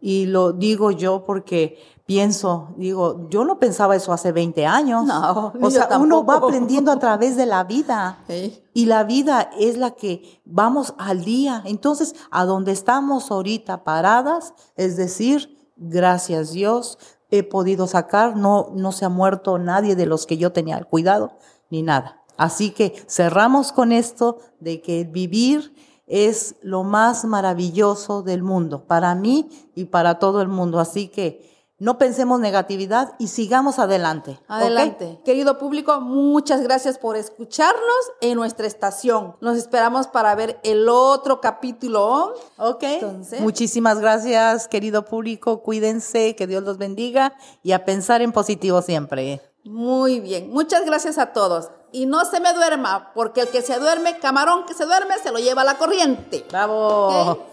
Y 0.00 0.26
lo 0.26 0.52
digo 0.52 0.90
yo 0.92 1.24
porque 1.24 1.78
pienso, 2.06 2.70
digo, 2.76 3.28
yo 3.28 3.44
no 3.44 3.58
pensaba 3.58 3.94
eso 3.94 4.12
hace 4.12 4.32
20 4.32 4.66
años. 4.66 5.04
No, 5.04 5.52
o 5.60 5.70
sea, 5.70 5.98
uno 5.98 6.24
va 6.24 6.36
aprendiendo 6.36 6.90
a 6.90 6.98
través 6.98 7.36
de 7.36 7.46
la 7.46 7.64
vida. 7.64 8.24
Sí. 8.26 8.62
Y 8.72 8.86
la 8.86 9.04
vida 9.04 9.50
es 9.58 9.76
la 9.76 9.92
que 9.92 10.40
vamos 10.44 10.94
al 10.98 11.24
día. 11.24 11.62
Entonces, 11.66 12.14
a 12.30 12.46
donde 12.46 12.72
estamos 12.72 13.30
ahorita 13.30 13.84
paradas, 13.84 14.54
es 14.74 14.96
decir, 14.96 15.56
gracias 15.76 16.52
Dios, 16.52 16.98
he 17.30 17.42
podido 17.42 17.86
sacar, 17.86 18.36
no, 18.36 18.70
no 18.74 18.92
se 18.92 19.04
ha 19.04 19.08
muerto 19.08 19.58
nadie 19.58 19.96
de 19.96 20.06
los 20.06 20.26
que 20.26 20.36
yo 20.36 20.52
tenía 20.52 20.78
el 20.78 20.86
cuidado, 20.86 21.32
ni 21.70 21.82
nada. 21.82 22.22
Así 22.36 22.70
que 22.70 22.94
cerramos 23.06 23.72
con 23.72 23.92
esto 23.92 24.38
de 24.60 24.80
que 24.80 25.04
vivir 25.04 25.74
es 26.06 26.56
lo 26.62 26.82
más 26.82 27.24
maravilloso 27.24 28.22
del 28.22 28.42
mundo, 28.42 28.84
para 28.86 29.14
mí 29.14 29.48
y 29.74 29.84
para 29.84 30.18
todo 30.18 30.42
el 30.42 30.48
mundo. 30.48 30.80
Así 30.80 31.08
que 31.08 31.59
no 31.80 31.98
pensemos 31.98 32.38
negatividad 32.38 33.14
y 33.18 33.28
sigamos 33.28 33.78
adelante. 33.80 34.38
Adelante. 34.46 35.18
Querido 35.24 35.58
público, 35.58 36.00
muchas 36.00 36.60
gracias 36.62 36.98
por 36.98 37.16
escucharnos 37.16 37.80
en 38.20 38.36
nuestra 38.36 38.66
estación. 38.66 39.34
Nos 39.40 39.56
esperamos 39.56 40.06
para 40.06 40.34
ver 40.34 40.60
el 40.62 40.88
otro 40.88 41.40
capítulo. 41.40 42.34
Ok. 42.58 42.82
Entonces- 42.82 43.40
Muchísimas 43.40 43.98
gracias, 43.98 44.68
querido 44.68 45.04
público. 45.06 45.62
Cuídense, 45.62 46.36
que 46.36 46.46
Dios 46.46 46.62
los 46.62 46.78
bendiga 46.78 47.32
y 47.62 47.72
a 47.72 47.84
pensar 47.84 48.22
en 48.22 48.30
positivo 48.32 48.82
siempre. 48.82 49.40
Muy 49.64 50.20
bien. 50.20 50.50
Muchas 50.52 50.84
gracias 50.84 51.18
a 51.18 51.32
todos. 51.32 51.70
Y 51.92 52.06
no 52.06 52.24
se 52.24 52.38
me 52.40 52.52
duerma, 52.52 53.10
porque 53.14 53.40
el 53.40 53.48
que 53.48 53.62
se 53.62 53.78
duerme, 53.80 54.18
camarón 54.20 54.64
que 54.64 54.74
se 54.74 54.84
duerme, 54.84 55.18
se 55.22 55.32
lo 55.32 55.38
lleva 55.38 55.64
la 55.64 55.76
corriente. 55.76 56.44
¡Bravo! 56.48 57.46